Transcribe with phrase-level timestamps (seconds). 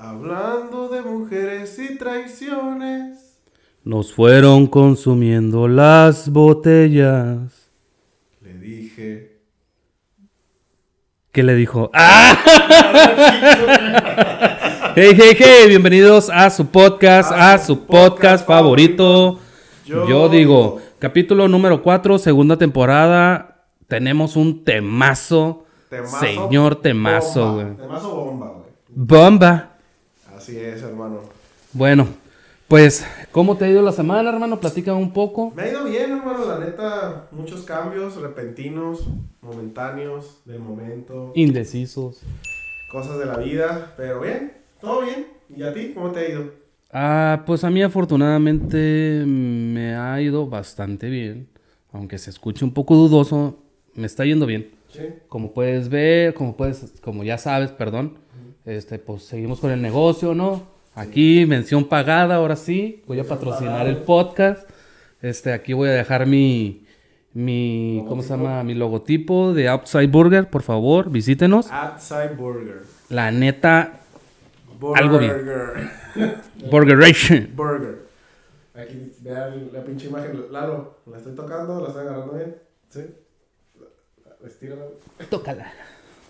[0.00, 3.40] Hablando de mujeres y traiciones.
[3.82, 7.72] Nos fueron consumiendo las botellas.
[8.40, 9.40] Le dije.
[11.32, 11.90] ¿Qué le dijo?
[11.94, 12.38] ¡Ah!
[14.94, 19.40] hey, hey, hey, bienvenidos a su podcast, a, su podcast, favorito.
[19.84, 20.28] Yo...
[20.28, 23.64] digo, capítulo número 4, segunda temporada.
[23.88, 25.64] Tenemos un temazo.
[25.90, 27.74] Temazo señor temazo, güey.
[27.74, 28.68] Temazo bomba, güey.
[28.90, 29.67] Bomba.
[30.48, 31.20] Así es, hermano.
[31.74, 32.08] Bueno,
[32.68, 34.58] pues, ¿cómo te ha ido la semana, hermano?
[34.58, 35.52] Platícame un poco.
[35.54, 36.46] Me ha ido bien, hermano.
[36.46, 39.06] La neta, muchos cambios repentinos,
[39.42, 42.22] momentáneos, del momento, Indecisos.
[42.90, 43.92] cosas de la vida.
[43.98, 45.26] Pero bien, todo bien.
[45.54, 45.92] ¿Y a ti?
[45.92, 46.44] ¿Cómo te ha ido?
[46.90, 51.46] Ah, pues a mí afortunadamente me ha ido bastante bien.
[51.92, 53.58] Aunque se escuche un poco dudoso,
[53.92, 54.70] me está yendo bien.
[54.88, 55.02] Sí.
[55.28, 58.16] Como puedes ver, como puedes, como ya sabes, perdón,
[58.68, 60.62] este, pues seguimos con el negocio, ¿no?
[60.94, 63.02] Aquí, mención pagada, ahora sí.
[63.06, 64.68] Voy a patrocinar el podcast.
[65.22, 66.86] Este, aquí voy a dejar mi,
[67.32, 68.62] mi, ¿cómo se llama?
[68.64, 71.70] Mi logotipo de Outside Burger, por favor, visítenos.
[71.70, 72.82] Outside Burger.
[73.08, 74.00] La neta,
[74.78, 75.02] Burger.
[75.02, 75.90] Algo bien.
[76.70, 77.50] Burgeration.
[77.56, 78.06] Burger.
[78.74, 80.52] Aquí, vean la pinche imagen.
[80.52, 81.80] Lalo, ¿la estoy tocando?
[81.80, 82.56] ¿La estoy agarrando bien?
[82.90, 83.00] ¿Sí?
[84.44, 84.82] Estírala.
[85.30, 85.72] Tócala.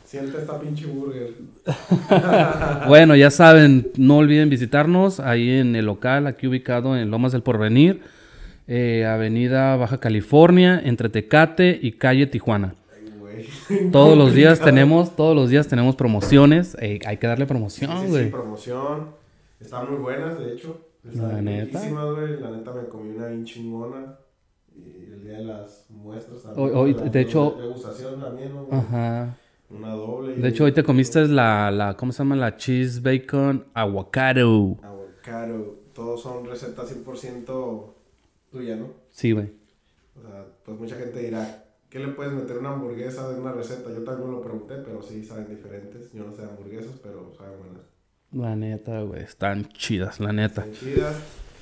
[0.08, 1.34] Siente esta pinche burger.
[2.88, 7.42] Bueno, ya saben, no olviden visitarnos ahí en el local, aquí ubicado en Lomas del
[7.42, 8.00] Porvenir,
[8.66, 12.74] eh, Avenida Baja California, entre Tecate y Calle Tijuana.
[12.94, 13.90] Ay, güey.
[13.90, 16.74] Todos los días tenemos, todos los días tenemos promociones.
[16.80, 18.24] eh, hay que darle Sí, promoción, sí, güey.
[18.24, 19.08] sí, promoción.
[19.60, 20.86] Están muy buenas, de hecho.
[21.06, 21.80] Están La neta.
[21.86, 22.40] güey.
[22.40, 24.14] La neta me comí una bien chingona.
[24.74, 26.66] Y el día de las muestras también.
[26.68, 28.68] Hoy- hoy, La de hecho- Degustación también, ¿no?
[28.74, 29.36] Ajá.
[29.70, 30.34] Una doble.
[30.34, 32.36] De hecho, hoy te comiste la, la, ¿cómo se llama?
[32.36, 34.78] La cheese bacon aguacado.
[34.82, 35.78] Avocado.
[35.92, 37.94] Todos son recetas 100%
[38.50, 38.92] tuya, ¿no?
[39.10, 39.52] Sí, güey.
[40.16, 43.90] O sea, pues mucha gente dirá, ¿qué le puedes meter una hamburguesa de una receta?
[43.90, 46.12] Yo también lo pregunté, pero sí saben diferentes.
[46.12, 47.82] Yo no sé de hamburguesas, pero saben buenas.
[48.32, 49.22] La neta, güey.
[49.22, 50.66] Están chidas, la neta.
[50.66, 51.16] Están chidas.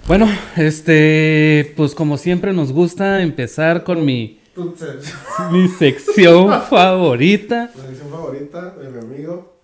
[0.06, 4.38] Bueno, este, pues como siempre nos gusta empezar con mi,
[5.52, 7.70] Mi sección favorita.
[7.76, 9.56] la sección favorita de mi amigo.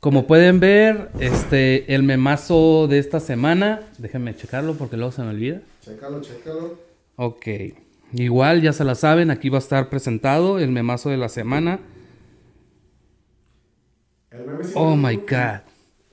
[0.00, 5.30] Como pueden ver, este, el memazo de esta semana, déjenme checarlo porque luego se me
[5.30, 5.62] olvida.
[5.80, 6.78] Chécalo, chécalo.
[7.16, 7.46] Ok,
[8.12, 11.80] igual ya se la saben, aquí va a estar presentado el memazo de la semana.
[14.30, 15.62] El meme sí Oh my god.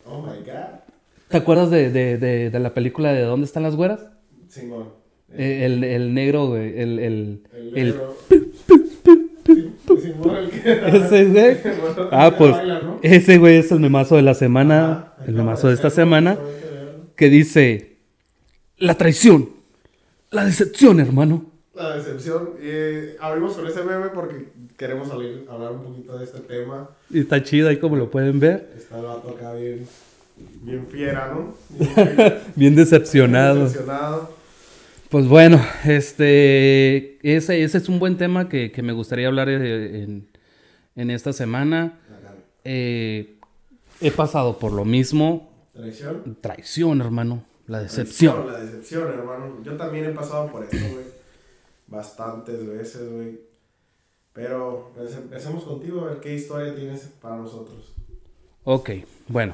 [0.06, 0.80] Oh my god.
[1.28, 4.08] ¿Te acuerdas de, de, de, de la película de ¿Dónde están las güeras?
[4.48, 4.84] Simón.
[4.84, 5.03] Eh,
[5.36, 8.16] El, el negro, güey, el, el, El negro.
[10.66, 11.58] Ese güey.
[12.12, 12.56] Ah, pues
[13.02, 16.38] ese güey es el memazo de la semana, el memazo de esta semana,
[17.16, 17.98] que dice,
[18.78, 19.50] la traición,
[20.32, 21.46] la decepción, hermano.
[21.76, 22.52] La decepción.
[22.62, 24.46] Eh, abrimos con ese meme porque
[24.78, 26.90] queremos salir, hablar un poquito de este tema.
[27.10, 28.72] Y está chido ahí como lo pueden ver.
[28.78, 29.88] Está el vato acá bien,
[30.62, 31.56] bien fiera, ¿no?
[31.96, 33.64] Bien Bien decepcionado.
[33.66, 34.43] decepcionado.
[35.14, 40.02] Pues bueno, este, ese, ese es un buen tema que, que me gustaría hablar eh,
[40.02, 40.28] en,
[40.96, 42.00] en esta semana.
[42.64, 43.36] Eh,
[44.02, 45.52] he pasado por lo mismo.
[45.72, 46.38] Traición.
[46.42, 47.44] Traición, hermano.
[47.68, 48.52] La decepción.
[48.52, 49.60] La decepción, hermano.
[49.64, 51.06] Yo también he pasado por esto, güey.
[51.86, 53.40] Bastantes veces, güey.
[54.34, 57.94] Pero empecemos contigo a ver qué historia tienes para nosotros.
[58.64, 58.90] Ok,
[59.28, 59.54] bueno.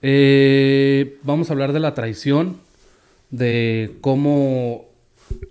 [0.00, 2.60] Eh, vamos a hablar de la traición,
[3.30, 4.86] de cómo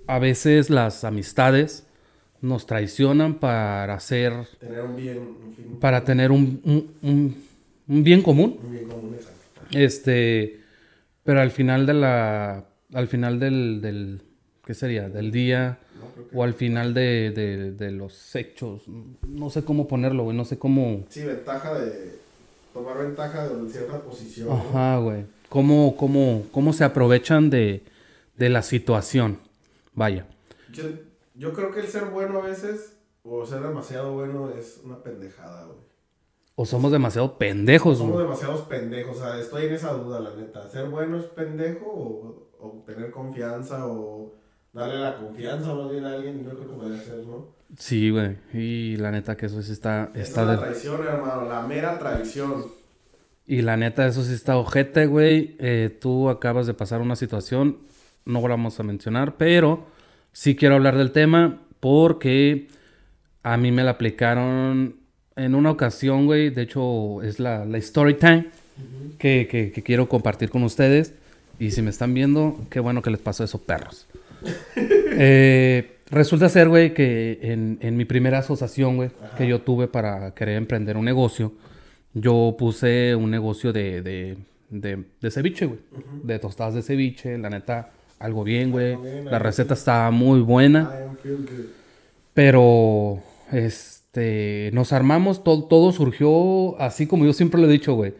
[0.08, 1.86] a veces las amistades
[2.41, 7.36] nos traicionan para hacer, Tener un bien, un para tener un, un-
[7.88, 8.59] un- bien común.
[8.63, 9.41] Un bien común, exacto.
[9.72, 10.59] Este,
[11.24, 14.22] pero al final de la, al final del, del
[14.63, 15.09] ¿qué sería?
[15.09, 18.84] Del día No, creo que- o al final de, de- de los hechos,
[19.28, 22.16] no sé cómo ponerlo, güey, no sé cómo, Sí, ventaja de.
[22.74, 24.50] Tomar ventaja de cierta posición.
[24.51, 27.83] ajá, güey, cómo, cómo, cómo se aprovechan de,
[28.38, 29.39] de la situación,
[29.94, 30.25] vaya.
[30.71, 30.83] Yo,
[31.36, 35.65] yo creo que el ser bueno a veces, o ser demasiado bueno, es una pendejada,
[35.65, 35.77] güey.
[36.57, 38.25] O somos demasiado pendejos, Somos güey.
[38.25, 40.69] demasiados pendejos, o sea, estoy en esa duda, la neta.
[40.69, 44.33] ¿Ser bueno es pendejo o, o tener confianza o
[44.71, 46.45] darle la confianza más bien a alguien?
[46.45, 47.53] Yo creo que podría ser, ¿no?
[47.77, 51.45] Sí, güey, y la neta que eso sí está, está es la de- traición, hermano,
[51.50, 52.68] la mera traición.
[53.47, 55.56] Y la neta, eso sí está ojete, güey.
[55.59, 57.77] Eh, tú acabas de pasar una situación,
[58.25, 59.86] no lo vamos a mencionar, pero
[60.31, 62.68] sí quiero hablar del tema porque
[63.44, 64.95] a mí me la aplicaron
[65.36, 66.50] en una ocasión, güey.
[66.50, 68.47] De hecho, es la, la story time.
[69.19, 71.13] que, que- que quiero compartir con ustedes.
[71.59, 74.07] Y si me están viendo, qué bueno que les pasó eso, perros.
[75.18, 80.33] Eh, resulta ser, güey, que en, en mi primera asociación, güey, que yo tuve para
[80.33, 81.53] querer emprender un negocio,
[82.15, 84.38] yo puse un negocio de, de,
[84.69, 85.79] de, de ceviche, güey.
[86.23, 88.97] De tostadas de ceviche, la neta, algo bien, güey.
[89.25, 90.91] La receta estaba muy buena.
[92.33, 93.21] Pero,
[93.51, 98.13] este, nos armamos, todo, todo surgió así como yo siempre lo he dicho, güey.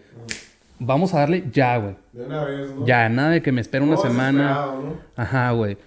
[0.77, 1.95] Vamos a darle ya, güey.
[2.12, 2.86] De una vez, ¿no?
[2.86, 4.71] Ya, nada de que me espere una semana.
[5.15, 5.77] Ajá, güey.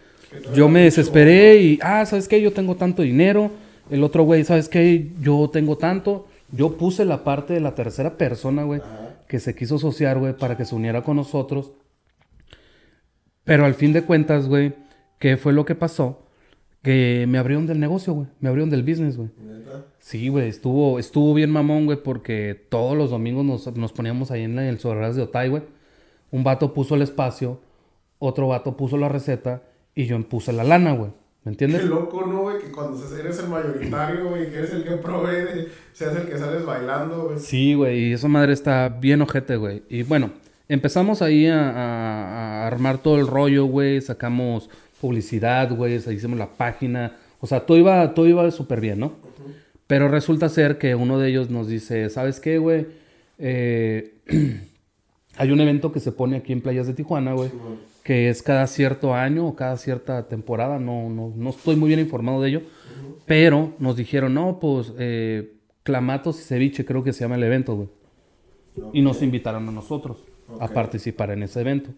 [0.55, 2.41] Yo me desesperé y, ah, ¿sabes qué?
[2.41, 3.51] Yo tengo tanto dinero.
[3.91, 5.11] El otro güey, ¿sabes qué?
[5.21, 6.28] Yo tengo tanto.
[6.51, 8.81] Yo puse la parte de la tercera persona, güey,
[9.29, 11.73] que se quiso asociar, güey, para que se uniera con nosotros.
[13.45, 14.75] Pero al fin de cuentas, güey,
[15.19, 16.23] ¿qué fue lo que pasó?
[16.83, 18.27] Que me abrieron del negocio, güey.
[18.41, 19.31] Me abrieron del business, güey.
[19.99, 24.43] Sí, güey, estuvo, estuvo bien mamón, güey, porque todos los domingos nos, nos poníamos ahí
[24.43, 25.63] en la- en el Soberás de Otay, güey.
[26.31, 27.61] Un vato puso el espacio,
[28.19, 29.63] otro vato puso la receta
[29.95, 31.11] y yo puse la lana, güey.
[31.51, 31.85] ¿Me Qué entiendes?
[31.91, 32.59] loco, ¿no, güey?
[32.59, 36.65] Que cuando eres el mayoritario, güey, que eres el que provee, seas el que sales
[36.65, 37.39] bailando, güey.
[37.39, 39.83] Sí, güey, y esa madre está bien ojete, güey.
[39.89, 40.31] Y bueno,
[40.69, 44.01] empezamos ahí a, a- a armar todo el rollo, güey.
[44.01, 44.69] Sacamos
[45.01, 45.95] publicidad, güey.
[45.95, 47.13] Hicimos la página.
[47.41, 49.13] O sea, todo iba, todo iba súper bien, ¿no?
[49.87, 52.87] Pero resulta ser que uno de ellos nos dice, ¿sabes qué, güey?
[53.39, 54.15] Eh,
[55.39, 57.49] hay un evento que se pone aquí en Playas de Tijuana, güey.
[57.51, 57.79] Simón.
[58.09, 62.01] Que es cada cierto año o cada cierta temporada, no, no, no estoy muy bien
[62.01, 62.63] informado de ello,
[63.27, 65.53] pero nos dijeron, no, pues eh,
[65.83, 67.89] Clamatos y Ceviche creo que se llama el evento, güey.
[68.95, 70.25] Y nos invitaron a nosotros
[70.59, 70.73] a Ok.
[70.73, 71.91] participar en ese evento.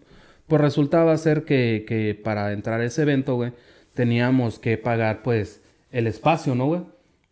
[0.47, 3.53] Pues resultaba ser que, que para entrar a ese evento, güey,
[3.93, 5.61] teníamos que pagar, pues,
[5.93, 6.81] el espacio, ¿no, güey?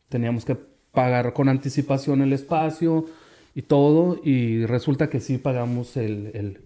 [0.07, 0.55] Teníamos que
[0.93, 3.07] pagar con anticipación el espacio
[3.55, 6.59] y todo, y resulta que sí pagamos el, el,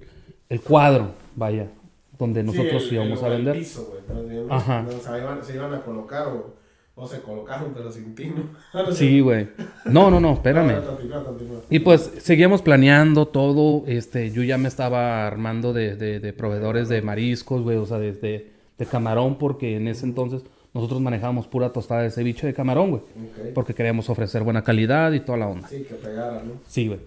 [0.49, 1.69] el cuadro, vaya,
[2.17, 3.57] donde nosotros Sí, el- íbamos el- a el vender.
[3.57, 4.45] piso, güey.
[4.49, 4.83] Ajá.
[4.83, 6.53] No, se, iban, se iban a colocar o,
[6.95, 8.91] o se colocaron, pero sin ti, ¿no?
[8.93, 9.49] Sí, güey.
[9.85, 10.73] No, no, no, espérame.
[10.81, 11.59] No, continúa, continúa.
[11.69, 13.83] Y pues seguíamos planeando todo.
[13.87, 17.97] Este, yo ya me estaba armando de, de- de proveedores de mariscos, güey, o sea,
[17.99, 18.51] de, de-
[18.91, 20.43] camarón, porque en ese entonces
[20.73, 23.01] nosotros manejábamos pura tostada de ceviche de camarón, güey.
[23.01, 23.53] Ok.
[23.53, 25.69] Porque queríamos ofrecer buena calidad y toda la onda.
[25.69, 26.53] Sí, que pegara, ¿no?
[26.67, 26.99] Sí, güey.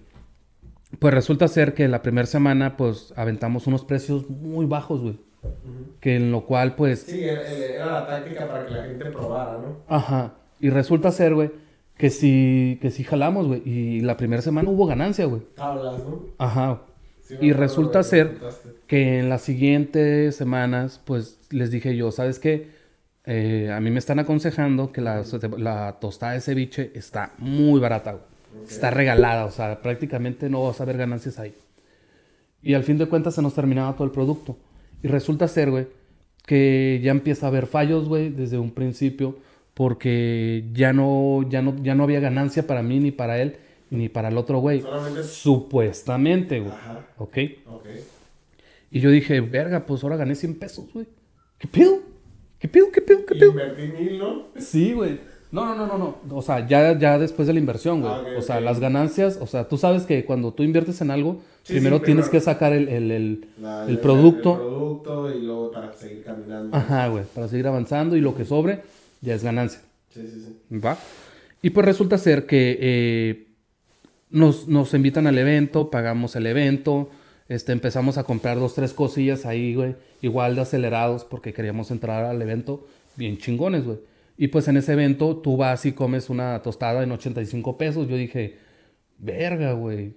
[0.99, 5.19] Pues resulta ser que la primera semana, pues aventamos unos precios muy bajos, güey.
[5.99, 9.77] Que en lo cual, pues, Sí, era, la táctica para que la gente probara, ¿no?
[9.87, 10.35] Ajá.
[10.59, 11.51] Y resulta ser, güey,
[11.97, 13.61] que sí, que sí jalamos, güey.
[13.65, 15.41] Y la primera semana hubo ganancia, güey.
[15.55, 16.21] Tablas, ¿no?
[16.37, 16.81] Ajá.
[17.21, 18.37] Sí, y acuerdo, resulta ser
[18.87, 22.69] que en las siguientes semanas, pues les dije yo, ¿sabes qué?
[23.25, 25.23] Eh, a mí me están aconsejando que la,
[25.57, 28.36] la tostada de ceviche está muy barata, güey.
[28.67, 31.53] Está regalada, o sea, prácticamente no vas a ver ganancias ahí.
[32.61, 34.57] Y al fin de cuentas se nos terminaba todo el producto.
[35.03, 35.87] Y resulta ser, güey,
[36.45, 39.37] que ya empieza a haber fallos, güey, desde un principio,
[39.73, 43.57] porque ya no, ya no, ya no había ganancia para mí, ni para él,
[43.89, 44.81] ni para el otro güey.
[44.81, 45.23] Solamente.
[45.23, 46.71] Supuestamente, güey.
[46.71, 47.07] Ajá.
[47.17, 47.37] ¿Ok?
[47.67, 47.87] Ok.
[48.89, 51.05] Y yo dije, verga, pues ahora gané 100 pesos, güey.
[51.57, 52.01] ¿Qué pedo?
[52.59, 52.91] ¿Qué pedo?
[52.91, 53.25] ¿Qué pedo?
[53.25, 53.51] ¿Qué pedo?
[53.51, 54.47] Invertí mil, ¿no?
[54.57, 55.19] Sí, güey.
[55.51, 55.97] No, no, no, no,
[56.29, 56.35] no.
[56.37, 58.11] O sea, ya, ya después de la inversión, güey.
[58.13, 61.41] Ah, o sea, las ganancias, o sea, tú sabes que cuando tú inviertes en algo,
[61.63, 62.31] Sí, primero sí, tienes primero.
[62.39, 64.53] que sacar el, el, el, La- el producto.
[64.53, 66.75] El producto y luego para seguir caminando.
[66.75, 68.81] Ajá, güey, para seguir avanzando y lo que sobre
[69.21, 69.81] ya es ganancia.
[70.13, 70.77] Sí, sí, sí.
[70.79, 70.97] ¿Va?
[71.61, 73.47] Y pues resulta ser que eh,
[74.29, 77.09] nos, nos invitan al evento, pagamos el evento,
[77.49, 82.25] este, empezamos a comprar dos, tres cosillas ahí, güey, igual de acelerados porque queríamos entrar
[82.25, 82.85] al evento
[83.15, 83.97] bien chingones, güey.
[84.37, 88.07] Y pues en ese evento tú vas y comes una tostada en 85 pesos.
[88.07, 88.57] Yo dije,
[89.17, 90.15] verga, güey.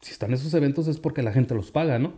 [0.00, 2.14] Si están esos eventos es porque la gente los paga, ¿no?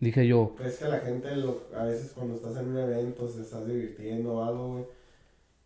[0.00, 3.28] Dije yo, Pues es que la gente, lo- a veces cuando estás en un evento,
[3.28, 4.84] se estás divirtiendo o algo, güey.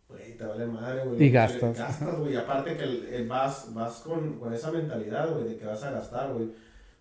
[0.09, 1.23] Güey, te vale madre, güey.
[1.23, 1.77] Y gastas.
[1.77, 2.33] Gastas, güey.
[2.33, 5.83] Y aparte que el- el vas, vas con, con esa mentalidad, güey, de que vas
[5.83, 6.49] a gastar, güey.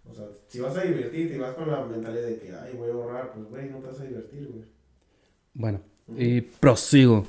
[0.08, 2.90] O sea, si vas a divertirte y vas con la mentalidad de que, ay, voy
[2.90, 4.64] a ahorrar, pues, güey, no te vas a divertir, güey.
[5.54, 5.80] bueno,
[6.18, 7.24] y prosigo.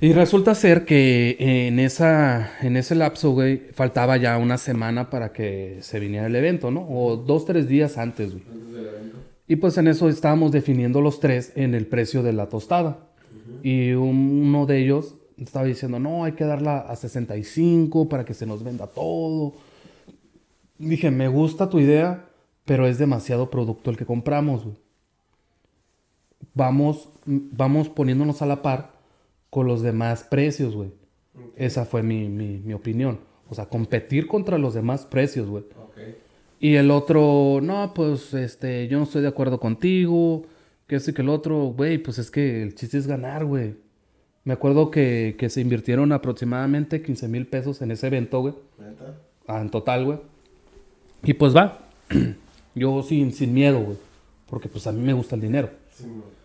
[0.00, 5.32] Y resulta ser que en, esa, en ese lapso, güey, faltaba ya una semana para
[5.32, 6.86] que se viniera el evento, ¿no?
[6.88, 8.44] O dos, tres días antes, güey.
[8.52, 9.16] Antes del evento.
[9.48, 12.98] Y pues en eso estábamos definiendo los tres en el precio de la tostada.
[13.62, 18.34] Y un- uno de ellos estaba diciendo, no, hay que darla a 65 para que
[18.34, 19.54] se nos venda todo.
[20.78, 22.26] Dije, me gusta tu idea,
[22.66, 24.76] pero es demasiado producto el que compramos, güey.
[26.54, 28.92] Vamos, vamos poniéndonos a la par
[29.50, 30.90] con los demás precios, güey.
[31.56, 33.20] Esa fue mi, mi, mi opinión.
[33.48, 35.64] O sea, competir contra los demás precios, güey.
[36.58, 40.46] Y el otro, no, pues, este, yo no estoy de acuerdo contigo,
[40.86, 43.74] que este y que el otro, güey, pues es que el chiste es ganar, güey.
[44.44, 48.54] Me acuerdo que, que se invirtieron aproximadamente 15 mil pesos en ese evento, güey.
[48.78, 49.16] ¿Neta?
[49.46, 50.18] Ah, en total, güey.
[51.24, 51.80] Y pues va.
[52.74, 53.98] Yo sin, sin miedo, güey.
[54.48, 55.70] Porque pues a mí me gusta el dinero.
[55.92, 56.35] Sí, güey.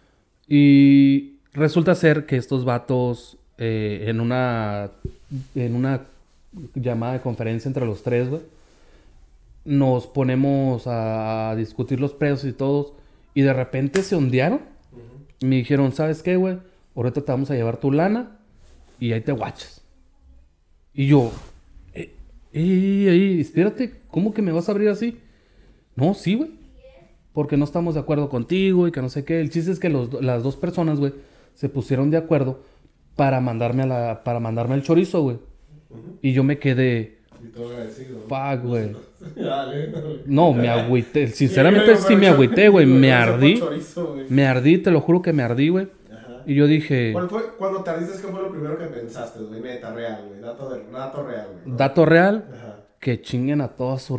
[0.54, 4.92] Y resulta ser que estos vatos eh, en una
[5.56, 6.02] en una
[6.76, 8.42] llamada de conferencia entre los tres, güey,
[9.64, 12.92] nos ponemos a, discutir los precios y todos
[13.34, 14.60] y de repente se ondearon
[15.40, 16.60] me dijeron, ¿sabes qué, güey?
[16.98, 18.38] Ahorita te vamos a llevar tu lana
[19.00, 19.82] y ahí te guachas.
[20.94, 21.32] Y yo,
[21.94, 22.14] eh,
[22.52, 25.18] ey, ey, espérate, ¿cómo que me vas a abrir así?
[25.96, 26.61] No, sí, güey.
[27.34, 29.40] Porque no estamos de acuerdo contigo y que no sé qué.
[29.40, 31.14] El chiste es que los- las dos personas, güey,
[31.54, 32.60] se pusieron de acuerdo
[33.16, 35.38] para mandarme a la, para mandarme el chorizo, güey.
[36.22, 38.20] Y yo me quedé, Y todo agradecido.
[38.28, 38.92] fuck, güey.
[40.26, 41.28] No, me agüité.
[41.28, 42.86] Sinceramente Sí, me agüité, güey.
[43.02, 43.60] Me ardí.
[43.60, 44.16] chorizo.
[44.30, 45.88] Me ardí, te lo juro que me ardí, güey.
[46.48, 49.62] Y yo dije, ¿Cuál fue, cuando te ardiste, qué fue lo primero que pensaste, güey?
[49.62, 50.42] Neta, real, güey.
[50.42, 51.78] Dato, de, dato real, güey.
[51.78, 52.76] dato real, Ajá.
[53.00, 54.18] que chinguen a toda su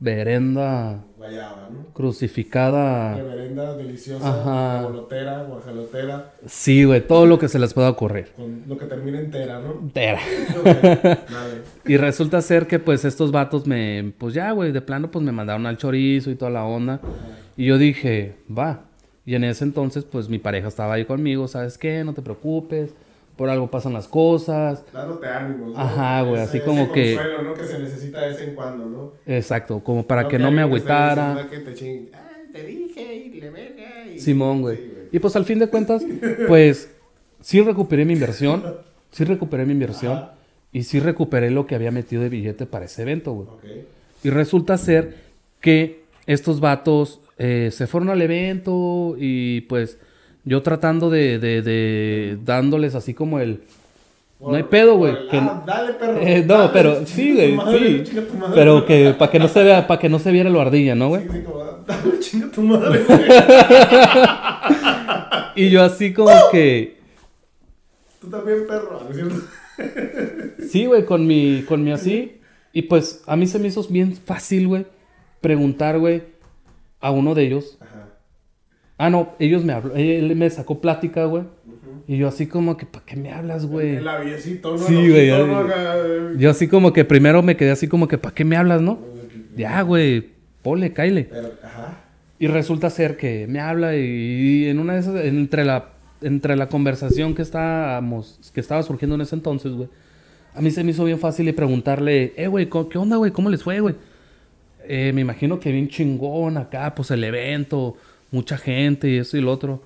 [0.00, 1.92] Guayaba, ¿no?
[1.92, 3.16] crucificada.
[3.16, 4.80] Reverenda, deliciosa, Ajá.
[4.82, 8.28] guajolotera, guajalotera, Sí, güey, todo lo que se les pueda ocurrir.
[8.36, 9.72] con lo que termina entera, ¿no?
[9.80, 10.20] Entera.
[11.84, 15.32] Y resulta ser que pues estos vatos me, pues ya, güey, de plano pues me
[15.32, 17.00] mandaron al chorizo y toda la onda.
[17.56, 18.84] Y yo dije, va.
[19.26, 22.04] Y en ese entonces pues mi pareja estaba ahí conmigo, ¿sabes qué?
[22.04, 22.94] No te preocupes,
[23.38, 24.84] por algo pasan las cosas.
[24.92, 25.80] Dándote ánimos, ¿no?
[25.80, 27.54] Ajá, güey, así como ese que- consuelo, ¿no?
[27.54, 29.12] Que se necesita de vez en cuando, ¿no?
[29.24, 31.46] Exacto, como para que no me alguien te esté agüitara.
[31.48, 34.76] que te chingue, "Ay, te dije y le verga", y- Simón, güey.
[34.76, 36.04] Sí, Y pues al fin de cuentas,
[36.46, 36.90] pues
[37.40, 38.74] sí recuperé mi inversión,
[39.10, 40.34] sí recuperé mi inversión Ajá.
[40.72, 43.48] y sí recuperé lo que había metido de billete para ese evento, güey.
[44.22, 45.14] Y resulta ser
[45.60, 49.96] que estos vatos eh, se fueron al evento y pues
[50.48, 53.60] yo tratando de, de, de dándoles así como el...
[54.40, 56.18] No hay pedo, güey, que- ah, dale, perro.
[56.22, 58.20] Eh, no, dale, pero sí, güey, sí.
[58.54, 61.08] Pero que para que no se vea, para que no se viera lo ardilla, ¿no,
[61.08, 61.22] güey?
[61.24, 63.00] Sí, sí, como, dale, chinga tu madre.
[65.56, 66.98] Y yo así como que...
[68.20, 69.02] Tú también, perro.
[69.04, 69.34] ¿no es cierto?
[70.70, 72.38] Sí, güey, con mi, con mi así.
[72.72, 74.86] Y pues a mí se me hizo bien fácil, güey,
[75.40, 76.22] preguntar, güey,
[77.00, 77.76] a uno de ellos.
[78.98, 81.44] Ah, no, ellos me habló, él me sacó plática, güey.
[82.06, 83.96] Y yo así como que, ¿para qué me hablas, güey?
[83.96, 84.78] El labiecito, ¿no?
[84.78, 88.34] Sí, El güey, eh, Yo así como que primero me quedé así como que, ¿para
[88.34, 88.98] qué me hablas, no?
[89.56, 90.28] Ya, güey,
[90.62, 90.92] ponle,
[91.62, 92.04] ajá.
[92.38, 95.90] Y resulta ser que me habla y, y en una de esas, entre la,
[96.22, 99.88] entre la conversación que estábamos, que estaba surgiendo en ese entonces, güey,
[100.54, 103.32] a mí se me hizo bien fácil y preguntarle, eh, güey, ¿co- ¿qué onda, güey?
[103.32, 103.94] ¿Cómo les fue, güey?
[104.84, 107.96] Eh, me imagino que bien chingón acá, pues el evento,
[108.30, 109.82] mucha gente y eso y lo otro.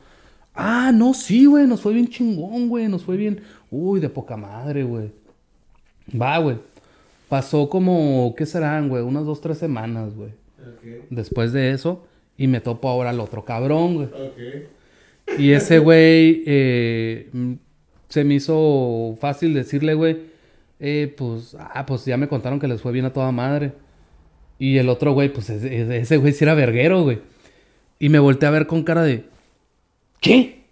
[0.55, 4.37] Ah, no, sí, güey, nos fue bien chingón, güey, nos fue bien, uy, de poca
[4.37, 5.11] madre, güey.
[6.21, 6.59] Va, güey.
[7.29, 9.03] Pasó como, ¿qué serán, güey?
[9.03, 10.43] Unas dos, tres semanas, güey
[11.11, 12.05] después de eso
[12.37, 14.07] y me topo ahora al otro cabrón, güey.
[14.07, 15.39] Ok.
[15.39, 17.53] Y ese güey eh, mm,
[18.09, 20.19] se me hizo fácil decirle, güey,
[20.81, 23.73] eh, pues, ah, pues ya me contaron que les fue bien a toda madre.
[24.59, 27.21] Y el otro güey, pues ese güey sí era verguero, güey.
[28.03, 29.27] Y me volteé a ver con cara de,
[30.21, 30.65] ¿qué?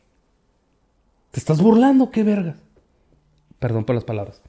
[1.30, 2.10] ¿Te estás burlando?
[2.10, 2.56] ¿Qué vergas?
[3.60, 4.42] Perdón por las palabras.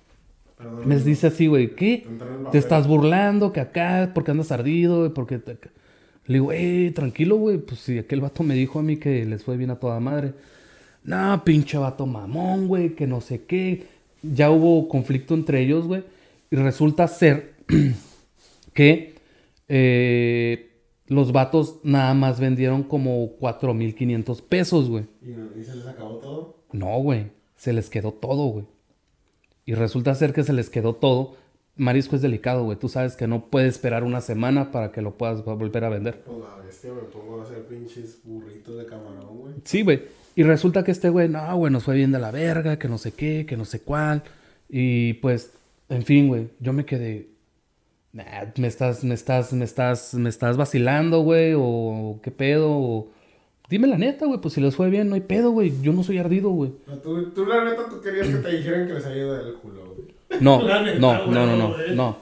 [0.58, 0.88] Perdón.
[0.88, 2.08] Me dice así, güey, ¿qué?
[2.52, 5.38] Te estás burlando, que acá, porque andas ardido, güey, porque...
[5.38, 5.60] te-
[6.26, 9.44] Le digo, eh, tranquilo, güey, pues si aquel vato me dijo a mí que les
[9.44, 10.34] fue bien a toda madre.
[11.04, 13.86] No, pinche vato mamón, güey, que no sé qué.
[14.24, 16.04] Ya hubo conflicto entre ellos, güey.
[16.50, 17.54] Y resulta ser
[18.74, 19.14] que
[19.68, 20.71] eh,
[21.12, 25.08] los vatos nada más vendieron como 4.500 pesos, güey.
[25.22, 26.64] ¿Y, se les acabó todo?
[26.72, 27.32] No, güey.
[27.58, 28.66] Se les quedó todo, güey.
[29.66, 31.36] Y resulta ser que se les quedó todo.
[31.76, 32.80] Marisco es delicado, güey.
[32.80, 36.24] Tú sabes que no puedes esperar una semana para que lo puedas volver a vender.
[36.24, 39.54] Pues la bestia me pongo a hacer pinches burritos de camarón, güey.
[39.66, 40.04] Sí, güey.
[40.38, 42.98] Y resulta que este güey, no, güey, nos fue bien de la verga, que no
[42.98, 44.24] sé qué, que no sé cuál.
[44.70, 45.52] Y pues,
[45.90, 47.31] en fin, güey, yo me quedé.
[48.14, 48.24] Nah,
[48.58, 53.08] me estás, me estás, me estás, me estás vacilando, güey, o qué pedo, o...
[53.70, 55.72] Dime la neta, güey, pues si les fue bien, no hay pedo, güey.
[55.82, 56.74] Yo no soy ardido, güey.
[56.86, 59.54] Pero Tú, tú, la neta, tú querías que te dijeran que les había ido del
[59.56, 60.42] culo, güey.
[60.42, 61.96] No, neta, no, güey, no, no, no, güey.
[61.96, 62.18] no.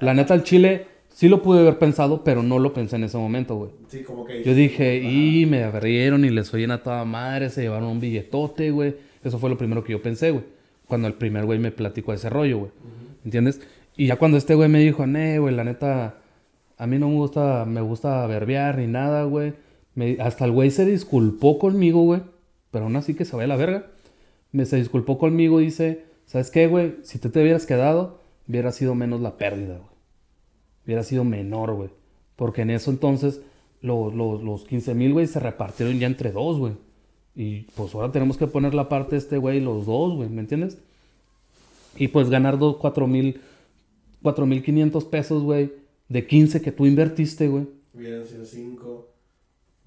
[0.00, 3.18] La neta, el chile sí lo pude haber pensado, pero no lo pensé en ese
[3.18, 3.72] momento, güey.
[3.88, 4.44] Sí, como que...
[4.44, 7.98] Yo dije, y me abrieron y les fue bien a toda madre, se llevaron un
[7.98, 8.94] billetote, güey.
[9.24, 10.44] Eso fue lo primero que yo pensé, güey.
[10.86, 12.70] Cuando el primer güey me platicó ese rollo, güey.
[13.24, 13.60] ¿Entiendes?
[13.96, 16.16] Y ya cuando este güey me dijo, nee, güey, la neta,
[16.78, 19.54] A mí no me gusta, me gusta verbear ni nada, güey.
[20.18, 22.22] Hasta el güey se disculpó conmigo, güey.
[22.70, 23.86] Pero aún así que se vaya la verga.
[24.50, 26.96] Me se disculpó conmigo y dice, ¿sabes qué, güey?
[27.02, 29.92] Si tú te hubieras quedado, hubiera sido menos la pérdida, güey.
[30.86, 31.90] Hubiera sido menor, güey.
[32.36, 33.40] Porque en eso entonces
[33.82, 36.72] los, los, los 15 mil, güey, se repartieron ya entre dos, güey.
[37.34, 40.40] Y pues ahora tenemos que poner la parte de este güey los dos, güey, ¿me
[40.40, 40.78] entiendes?
[41.96, 43.40] Y pues ganar dos, cuatro mil,
[44.22, 45.72] cuatro mil quinientos pesos, güey,
[46.08, 47.66] de 15 que tú invertiste, güey.
[47.94, 49.08] Hubieran sido 5.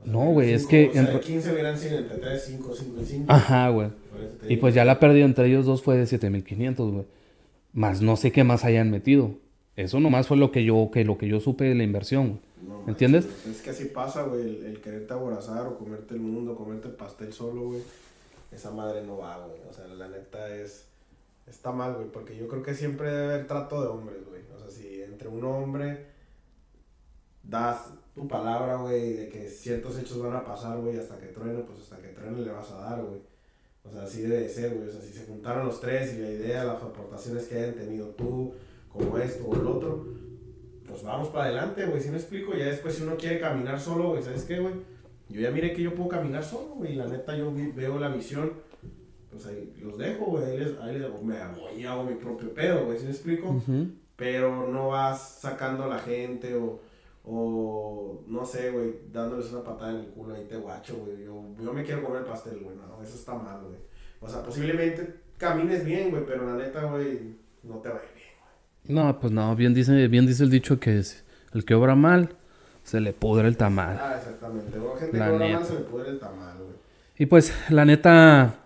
[0.05, 3.01] No, güey, es que O sea, en re- 15 hubieran sido entre 3, 5, 5
[3.01, 3.25] y 5.
[3.27, 3.89] Ajá, güey.
[4.43, 4.61] Y digo.
[4.61, 7.05] pues ya la pérdida entre ellos dos fue de 7500, güey.
[7.73, 9.31] Más no sé qué más hayan metido.
[9.75, 12.39] Eso nomás fue lo que yo, que lo que yo supe de la inversión, güey.
[12.67, 13.25] No ¿Me entiendes?
[13.25, 16.87] manches, Es que así pasa, güey, el, el quererte aborazar o comerte el mundo, comerte
[16.87, 17.81] el pastel solo, güey.
[18.51, 19.57] Esa madre no va, güey.
[19.69, 20.85] O sea, la neta es...
[21.47, 24.41] Está mal, güey, porque yo creo que siempre debe haber trato de hombres, güey.
[24.55, 26.07] O sea, si entre un hombre
[27.43, 31.59] das tu palabra, güey, de que ciertos hechos van a pasar, güey, hasta que truene,
[31.63, 33.21] pues hasta que truene le vas a dar, güey.
[33.83, 34.87] O sea, así debe de ser, güey.
[34.87, 38.07] O sea, si se juntaron los tres y la idea, las aportaciones que hayan tenido
[38.09, 38.53] tú,
[38.89, 40.05] como esto o el otro,
[40.87, 42.01] pues vamos para adelante, güey.
[42.01, 44.73] Si me explico, ya después si uno quiere caminar solo, güey, ¿sabes qué, güey?
[45.29, 46.95] Yo ya miré que yo puedo caminar solo, güey.
[46.95, 48.53] La neta, yo veo la visión,
[49.35, 50.45] pues ahí los dejo, güey.
[50.45, 52.97] Ahí les, ahí les me hago, y hago mi propio pedo, güey.
[52.97, 53.61] ¿Sí me explico?
[54.15, 56.79] Pero no vas sacando a la gente o,
[57.25, 61.25] o no sé, güey, dándoles una patada en el culo ahí te guacho, güey.
[61.25, 63.77] Yo, yo me quiero comer el pastel, güey, no, eso está mal, güey.
[64.21, 68.09] O sea, posiblemente camines bien, güey, pero la neta, güey, no te va a ir
[68.15, 68.95] bien.
[68.95, 72.35] No, pues no, bien dice, bien dice el dicho que es el que obra mal,
[72.83, 73.99] se le pudre el tamal.
[74.01, 74.77] Ah, exactamente.
[74.99, 75.59] Gente La que obra neta.
[75.59, 76.75] mal se le pudre el tamal, güey.
[77.17, 78.64] Y pues, la neta,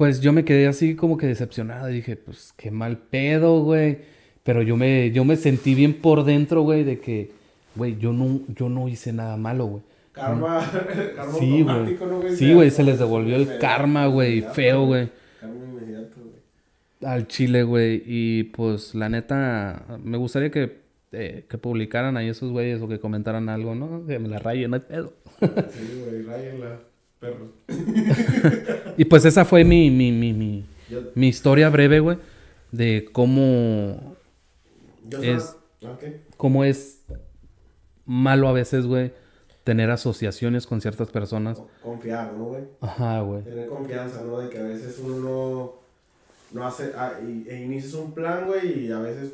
[0.00, 1.88] pues yo me quedé así como que decepcionado.
[1.88, 3.98] Dije, pues qué mal pedo, güey.
[4.42, 7.32] Pero yo me, yo me sentí bien por dentro, güey, de que,
[7.76, 9.82] güey, yo no, yo no hice nada malo, güey.
[10.12, 10.66] Karma,
[11.16, 11.98] karma Sí, güey.
[12.00, 12.22] ¿no?
[12.34, 15.10] Sí, güey, se les devolvió el karma, güey, feo, güey.
[15.38, 17.12] Karma inmediato, güey.
[17.12, 18.02] Al chile, güey.
[18.06, 20.78] Y pues, la neta, me gustaría que,
[21.12, 24.06] eh, que publicaran ahí esos güeyes o que comentaran algo, ¿no?
[24.06, 25.12] Que me la rayen, no hay pedo.
[25.40, 26.80] Sí, güey, ráyenla,
[27.20, 27.50] perros.
[28.96, 30.64] Y pues esa fue mi, mi, mi, mi,
[31.14, 32.18] mi historia breve, güey,
[32.72, 34.16] de cómo
[35.22, 36.20] Es- ¿Ah, qué?
[36.36, 37.00] cómo es
[38.04, 39.12] malo a veces, güey,
[39.64, 41.58] tener asociaciones con ciertas personas.
[41.58, 42.64] Co- Confiar, ¿no, güey?
[42.80, 43.42] Ajá, güey.
[43.44, 44.38] Tener confianza, ¿no?
[44.40, 45.72] De que a veces uno no,
[46.52, 49.32] no hace, ah, y, e inicias un plan, güey, y a veces,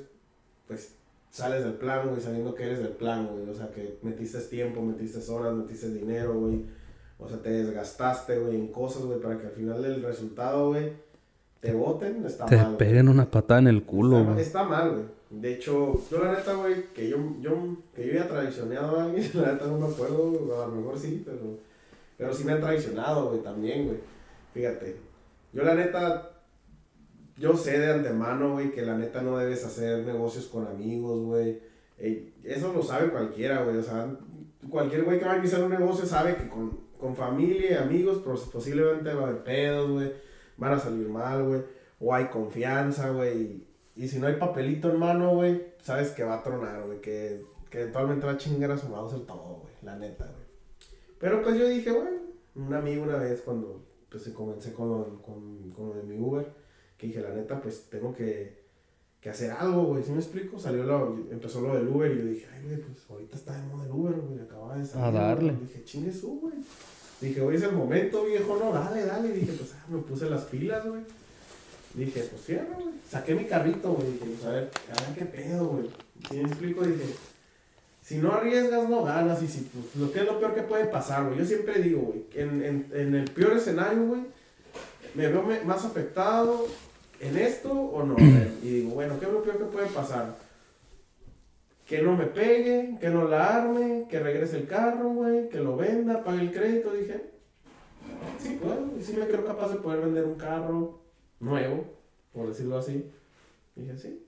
[0.68, 0.92] pues,
[1.32, 3.48] sales del plan, güey, sabiendo que eres del plan, güey.
[3.48, 6.60] O sea, que metiste tiempo, metiste horas, metiste dinero, güey.
[7.18, 10.92] O sea, te desgastaste, güey, en cosas, güey, para que al final del resultado, güey,
[11.60, 12.66] te voten, está Te mal.
[12.66, 12.78] güey.
[12.78, 14.42] peguen una patada en el culo, Está, güey.
[14.44, 15.04] está mal, güey.
[15.30, 19.28] De hecho, yo la neta, güey, que yo, yo, que yo haya traicionado a alguien,
[19.34, 21.58] la neta no me acuerdo, a lo mejor sí, pero,
[22.18, 23.98] pero sí me han traicionado, güey, también, güey.
[24.54, 24.96] Fíjate,
[25.52, 26.30] yo la neta,
[27.38, 31.58] yo sé de antemano, güey, que la neta no debes hacer negocios con amigos, güey.
[31.98, 34.06] Ey, eso lo sabe cualquiera, güey, o sea,
[34.70, 38.22] cualquier güey que va a iniciar un negocio sabe que con, con familia y amigos
[38.24, 40.12] pues, posiblemente va a haber pedos, güey,
[40.56, 41.62] van a salir mal, güey,
[42.00, 46.34] o hay confianza, güey, y, si no hay papelito en mano, güey, sabes que va
[46.34, 49.72] a tronar, güey, que, que eventualmente va a chingar a su mouse el todo, güey,
[49.82, 50.46] la neta, güey.
[51.18, 52.10] Pero pues yo dije, bueno,
[52.54, 56.46] un amigo una vez cuando pues comencé con, con, con mi Uber,
[56.96, 58.65] que dije, la neta, pues tengo que,
[59.26, 60.56] que hacer algo, güey, ¿sí me explico?
[60.56, 63.62] Salió lo, empezó lo del Uber y yo dije, ay, güey, pues ahorita está de
[63.66, 65.04] moda el Uber, güey, acaba de salir.
[65.04, 65.52] A darle.
[65.52, 65.66] güey.
[65.66, 66.54] Dije, chingue su, güey.
[67.20, 69.32] Dije, hoy es el momento, viejo, no, dale, dale.
[69.32, 71.00] Dije, pues ah, me puse las pilas, güey.
[71.94, 72.94] Dije, pues fíjate, güey.
[73.10, 74.12] Saqué mi carrito, güey.
[74.12, 75.90] Dije, pues a ver, a ver qué pedo, güey.
[76.30, 76.84] ¿Sí me explico?
[76.84, 77.04] Dije,
[78.02, 79.42] si no arriesgas, no ganas.
[79.42, 81.38] Y si, pues, lo que es lo peor que puede pasar, güey.
[81.40, 84.20] Yo siempre digo, güey, en, en, en el peor escenario, güey,
[85.16, 86.66] me veo me- más afectado
[87.20, 88.16] en esto o no.
[88.62, 90.36] y digo, bueno, ¿qué es lo peor que puede pasar?
[91.86, 95.76] Que no me pegue, que no la arme, que regrese el carro, güey, que lo
[95.76, 96.92] venda, pague el crédito.
[96.92, 97.30] Dije,
[98.38, 101.00] sí puedo, y sí me creo capaz de poder vender un carro
[101.38, 101.84] nuevo,
[102.32, 103.08] por decirlo así.
[103.76, 104.26] Dije, sí,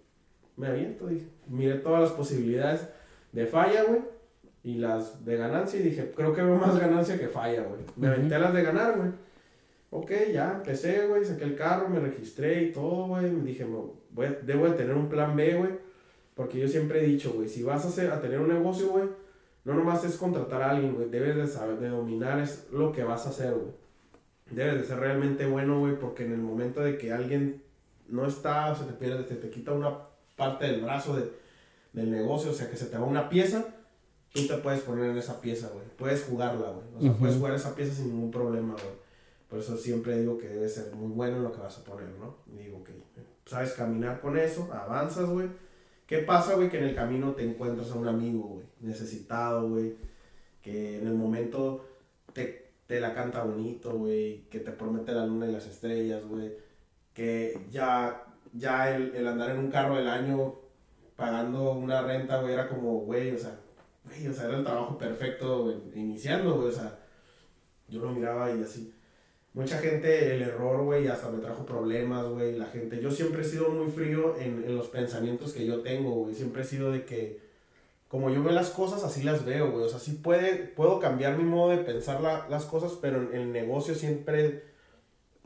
[0.56, 1.26] me aviento, dije.
[1.48, 2.86] Miré todas las posibilidades
[3.32, 4.02] de falla, güey,
[4.62, 7.80] y las de ganancia, y dije, creo que veo más ganancia que falla, güey.
[7.96, 9.10] Me aventé las de ganar, güey.
[9.90, 13.30] Ok, ya empecé, güey, saqué el carro, me registré y todo, güey.
[13.30, 15.70] Me dije, "No, voy a- debo de tener un plan B, güey.
[16.34, 19.04] Porque yo siempre he dicho, güey, si vas a, hacer, a tener un negocio, güey,
[19.64, 21.08] no nomás es contratar a alguien, güey.
[21.08, 23.72] Debes de saber, de dominar es lo que vas a hacer, güey.
[24.50, 27.62] Debes de ser realmente bueno, güey, porque en el momento de que alguien
[28.08, 29.98] no está, se te pierde, se te quita una
[30.36, 31.30] parte del brazo de-
[31.92, 33.66] del negocio, o sea, que se te va una pieza,
[34.32, 35.84] tú te puedes poner en esa pieza, güey.
[35.96, 36.86] Puedes jugarla, güey.
[36.96, 38.97] O sea, puedes jugar esa pieza sin ningún problema, güey.
[39.48, 42.08] Por eso siempre digo que debe ser muy bueno en lo que vas a poner,
[42.18, 42.36] ¿no?
[42.46, 42.92] Digo, que
[43.46, 45.48] sabes caminar con eso, avanzas, güey.
[46.06, 46.68] ¿Qué pasa, güey?
[46.68, 49.94] Que en el camino te encuentras a un amigo, güey, necesitado, güey.
[50.62, 51.86] Que en el momento
[52.32, 54.44] te, te la canta bonito, güey.
[54.50, 56.52] Que te promete la luna y las estrellas, güey.
[57.14, 60.54] Que ya, ya el, el andar en un carro del año
[61.18, 63.58] pagando una renta, güey, era como, güey, o sea,
[64.04, 66.96] güey, o sea, era el trabajo perfecto iniciando, güey, o sea,
[67.88, 68.94] yo lo miraba y así.
[69.54, 73.00] Mucha gente, el error, güey, hasta me trajo problemas, güey, la gente.
[73.00, 76.34] Yo siempre he sido muy frío en, en los pensamientos que yo tengo, güey.
[76.34, 77.40] Siempre he sido de que,
[78.08, 79.84] como yo veo las cosas, así las veo, güey.
[79.84, 83.34] O sea, sí puede, puedo cambiar mi modo de pensar la, las cosas, pero en
[83.34, 84.62] el negocio siempre